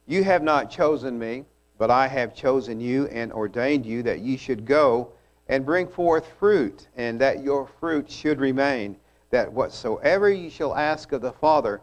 You 0.07 0.25
have 0.25 0.43
not 0.43 0.69
chosen 0.69 1.17
me, 1.17 1.45
but 1.77 1.89
I 1.89 2.07
have 2.07 2.35
chosen 2.35 2.81
you 2.81 3.07
and 3.07 3.31
ordained 3.31 3.85
you 3.85 4.03
that 4.03 4.19
you 4.19 4.37
should 4.37 4.65
go 4.65 5.13
and 5.47 5.65
bring 5.65 5.87
forth 5.87 6.27
fruit, 6.39 6.87
and 6.95 7.19
that 7.21 7.43
your 7.43 7.69
fruit 7.79 8.09
should 8.09 8.39
remain, 8.39 8.97
that 9.29 9.51
whatsoever 9.51 10.29
you 10.29 10.49
shall 10.49 10.75
ask 10.75 11.11
of 11.11 11.21
the 11.21 11.31
Father 11.31 11.81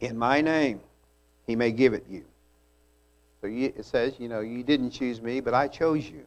in 0.00 0.16
my 0.16 0.40
name, 0.40 0.80
he 1.46 1.56
may 1.56 1.72
give 1.72 1.94
it 1.94 2.04
you. 2.08 2.24
So 3.40 3.48
it 3.48 3.84
says, 3.84 4.14
you 4.18 4.28
know, 4.28 4.40
you 4.40 4.62
didn't 4.62 4.90
choose 4.90 5.20
me, 5.20 5.40
but 5.40 5.54
I 5.54 5.68
chose 5.68 6.08
you. 6.08 6.26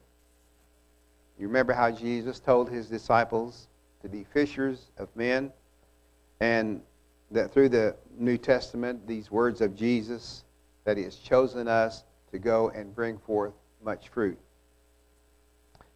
You 1.42 1.48
remember 1.48 1.72
how 1.72 1.90
Jesus 1.90 2.38
told 2.38 2.70
his 2.70 2.86
disciples 2.86 3.66
to 4.02 4.08
be 4.08 4.22
fishers 4.32 4.92
of 4.96 5.08
men? 5.16 5.50
And 6.38 6.80
that 7.32 7.52
through 7.52 7.70
the 7.70 7.96
New 8.16 8.38
Testament, 8.38 9.08
these 9.08 9.28
words 9.28 9.60
of 9.60 9.74
Jesus, 9.74 10.44
that 10.84 10.96
he 10.96 11.02
has 11.02 11.16
chosen 11.16 11.66
us 11.66 12.04
to 12.30 12.38
go 12.38 12.68
and 12.68 12.94
bring 12.94 13.18
forth 13.18 13.54
much 13.84 14.08
fruit. 14.10 14.38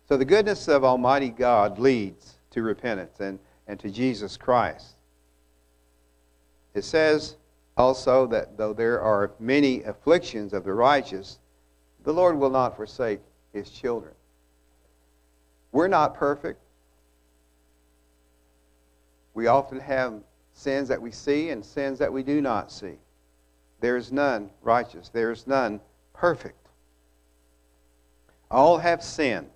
So 0.08 0.16
the 0.16 0.24
goodness 0.24 0.66
of 0.66 0.82
Almighty 0.82 1.28
God 1.28 1.78
leads 1.78 2.40
to 2.50 2.62
repentance 2.62 3.20
and, 3.20 3.38
and 3.68 3.78
to 3.78 3.88
Jesus 3.88 4.36
Christ. 4.36 4.96
It 6.74 6.82
says 6.82 7.36
also 7.76 8.26
that 8.26 8.58
though 8.58 8.72
there 8.72 9.00
are 9.00 9.30
many 9.38 9.84
afflictions 9.84 10.52
of 10.52 10.64
the 10.64 10.74
righteous, 10.74 11.38
the 12.02 12.12
Lord 12.12 12.36
will 12.36 12.50
not 12.50 12.74
forsake 12.74 13.20
his 13.52 13.70
children. 13.70 14.12
We're 15.76 15.88
not 15.88 16.14
perfect. 16.14 16.58
We 19.34 19.46
often 19.46 19.78
have 19.78 20.22
sins 20.54 20.88
that 20.88 21.02
we 21.02 21.10
see 21.10 21.50
and 21.50 21.62
sins 21.62 21.98
that 21.98 22.10
we 22.10 22.22
do 22.22 22.40
not 22.40 22.72
see. 22.72 22.94
There 23.80 23.98
is 23.98 24.10
none 24.10 24.48
righteous, 24.62 25.10
there 25.10 25.30
is 25.30 25.46
none 25.46 25.82
perfect. 26.14 26.68
All 28.50 28.78
have 28.78 29.04
sinned. 29.04 29.50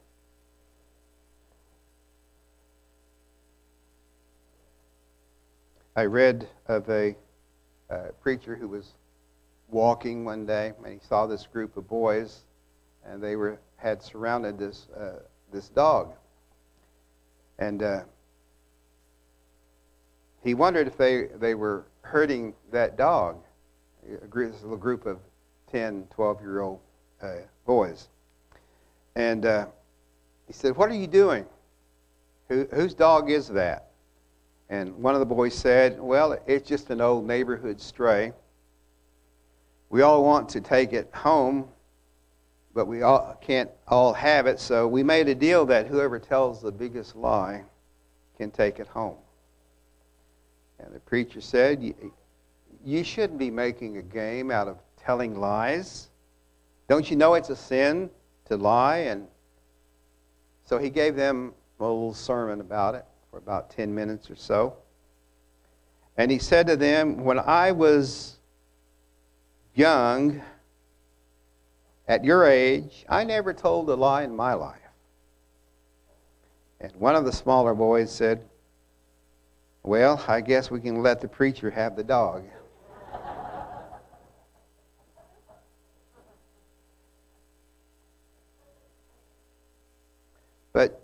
I 5.97 6.05
read 6.05 6.47
of 6.66 6.87
a 6.91 7.16
uh, 7.89 8.09
preacher 8.21 8.57
who 8.57 8.68
was 8.68 8.93
walking 9.71 10.27
one 10.27 10.45
day 10.45 10.75
and 10.85 10.93
he 10.93 11.01
saw 11.01 11.27
this 11.27 11.47
group 11.47 11.79
of 11.79 11.89
boys 11.89 12.43
and 13.07 13.23
they 13.23 13.37
were 13.37 13.59
had 13.79 14.03
surrounded 14.03 14.59
this 14.59 14.87
uh, 14.95 15.21
this 15.53 15.69
dog. 15.69 16.15
And 17.59 17.83
uh, 17.83 18.01
he 20.43 20.55
wondered 20.55 20.87
if 20.87 20.97
they, 20.97 21.27
they 21.39 21.55
were 21.55 21.85
hurting 22.03 22.55
that 22.73 22.97
dog, 22.97 23.37
a 24.23 24.27
group, 24.27 24.53
this 24.53 24.63
little 24.63 24.77
group 24.77 25.07
of 25.07 25.19
10, 25.71 26.07
12 26.11 26.41
year 26.41 26.61
old 26.61 26.81
uh, 27.23 27.35
boys. 27.67 28.09
And 29.15 29.45
uh, 29.45 29.67
he 30.47 30.53
said, 30.53 30.77
What 30.77 30.91
are 30.91 30.95
you 30.95 31.07
doing? 31.07 31.45
Who, 32.49 32.67
whose 32.73 32.95
dog 32.95 33.31
is 33.31 33.49
that? 33.49 33.91
And 34.69 34.97
one 34.97 35.15
of 35.15 35.21
the 35.21 35.27
boys 35.27 35.55
said, 35.55 36.01
Well, 36.01 36.39
it's 36.47 36.69
just 36.69 36.91
an 36.91 37.01
old 37.01 37.27
neighborhood 37.27 37.81
stray. 37.81 38.33
We 39.91 40.03
all 40.03 40.25
want 40.25 40.49
to 40.51 40.61
take 40.61 40.93
it 40.93 41.11
home 41.13 41.69
but 42.75 42.87
we 42.87 43.03
all 43.03 43.37
can't 43.41 43.71
all 43.89 44.12
have 44.12 44.47
it, 44.47 44.61
so 44.61 44.87
we 44.87 45.03
made 45.03 45.29
a 45.29 45.35
deal 45.35 45.66
that 45.66 45.87
whoever 45.87 46.18
tells 46.18 46.62
the 46.62 46.73
biggest 46.73 47.16
lie 47.16 47.64
can 48.39 48.51
take 48.51 48.79
it 48.79 48.87
home. 48.87 49.16
And 50.79 50.95
the 50.95 51.01
preacher 51.01 51.41
said, 51.41 51.83
"You- 52.85 53.05
shouldn't 53.05 53.39
be 53.39 53.51
making 53.51 53.99
a 53.99 54.03
game 54.03 54.51
out 54.51 54.68
of 54.68 54.79
telling 54.97 55.39
lies. 55.39 56.09
Don't 56.89 57.11
you 57.11 57.16
know 57.16 57.35
it's 57.35 57.51
a 57.51 57.57
sin 57.57 58.11
to 58.47 58.57
lie? 58.57 58.99
And 58.99 59.29
so 60.64 60.79
he 60.79 60.91
gave 60.91 61.16
them 61.16 61.55
a 61.79 61.83
little 61.85 62.14
sermon 62.14 62.61
about 62.61 62.95
it 62.95 63.05
for 63.31 63.39
about 63.39 63.71
10 63.71 63.95
minutes 63.95 64.31
or 64.31 64.37
so. 64.37 64.77
And 66.16 66.31
he 66.31 66.39
said 66.39 66.66
to 66.66 66.77
them, 66.77 67.25
When 67.25 67.39
I 67.39 67.73
was 67.73 68.37
young, 69.75 70.43
at 72.11 72.25
your 72.25 72.45
age, 72.45 73.05
I 73.09 73.23
never 73.23 73.55
told 73.55 73.89
a 73.89 73.95
lie 73.95 74.25
in 74.25 74.35
my 74.35 74.55
life. 74.55 74.81
And 76.81 76.93
one 76.97 77.15
of 77.15 77.25
the 77.25 77.33
smaller 77.33 77.73
boys 77.73 78.11
said, 78.11 78.43
Well, 79.85 80.21
I 80.27 80.41
guess 80.41 80.73
we 80.73 80.81
can 80.81 81.05
let 81.05 81.21
the 81.21 81.29
preacher 81.29 81.71
have 81.71 81.95
the 81.95 82.03
dog. 82.03 82.43
But 90.73 91.01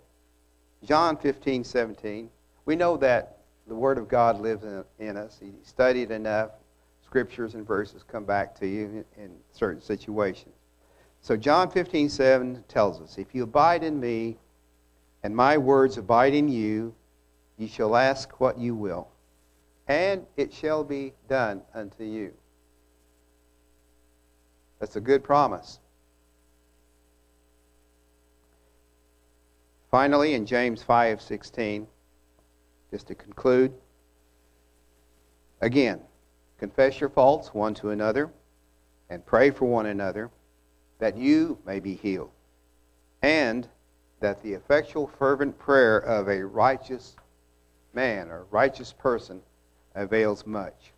John 0.83 1.15
15, 1.15 1.63
17, 1.63 2.29
we 2.65 2.75
know 2.75 2.97
that 2.97 3.37
the 3.65 3.75
Word 3.75 3.97
of 3.97 4.09
God 4.09 4.41
lives 4.41 4.65
in, 4.65 4.83
in 4.99 5.15
us. 5.15 5.37
He 5.41 5.53
studied 5.63 6.11
enough. 6.11 6.51
Scriptures 7.05 7.53
and 7.53 7.65
verses 7.65 8.03
come 8.03 8.25
back 8.25 8.59
to 8.59 8.67
you 8.67 9.05
in, 9.15 9.23
in 9.23 9.31
certain 9.53 9.81
situations. 9.81 10.56
So 11.27 11.35
John 11.35 11.69
15, 11.69 12.07
7 12.07 12.63
tells 12.69 13.01
us, 13.01 13.17
If 13.17 13.35
you 13.35 13.43
abide 13.43 13.83
in 13.83 13.99
me, 13.99 14.37
and 15.23 15.35
my 15.35 15.57
words 15.57 15.97
abide 15.97 16.33
in 16.33 16.47
you, 16.47 16.95
ye 17.57 17.67
shall 17.67 17.97
ask 17.97 18.39
what 18.39 18.57
you 18.57 18.73
will, 18.73 19.09
and 19.89 20.25
it 20.37 20.53
shall 20.53 20.85
be 20.85 21.11
done 21.27 21.63
unto 21.73 22.05
you. 22.05 22.33
That's 24.79 24.95
a 24.95 25.01
good 25.01 25.21
promise. 25.21 25.81
Finally, 29.91 30.33
in 30.33 30.45
James 30.45 30.81
5:16, 30.81 31.87
just 32.89 33.07
to 33.07 33.15
conclude, 33.15 33.73
again, 35.59 35.99
confess 36.57 37.01
your 37.01 37.09
faults 37.09 37.53
one 37.53 37.73
to 37.73 37.89
another 37.89 38.31
and 39.09 39.25
pray 39.25 39.51
for 39.51 39.65
one 39.65 39.87
another 39.87 40.31
that 40.99 41.17
you 41.17 41.57
may 41.65 41.79
be 41.79 41.95
healed, 41.95 42.31
and 43.21 43.67
that 44.19 44.41
the 44.41 44.53
effectual 44.53 45.07
fervent 45.07 45.57
prayer 45.59 45.97
of 45.97 46.27
a 46.27 46.43
righteous 46.43 47.15
man 47.93 48.29
or 48.29 48.45
righteous 48.51 48.93
person 48.93 49.41
avails 49.95 50.45
much. 50.45 50.91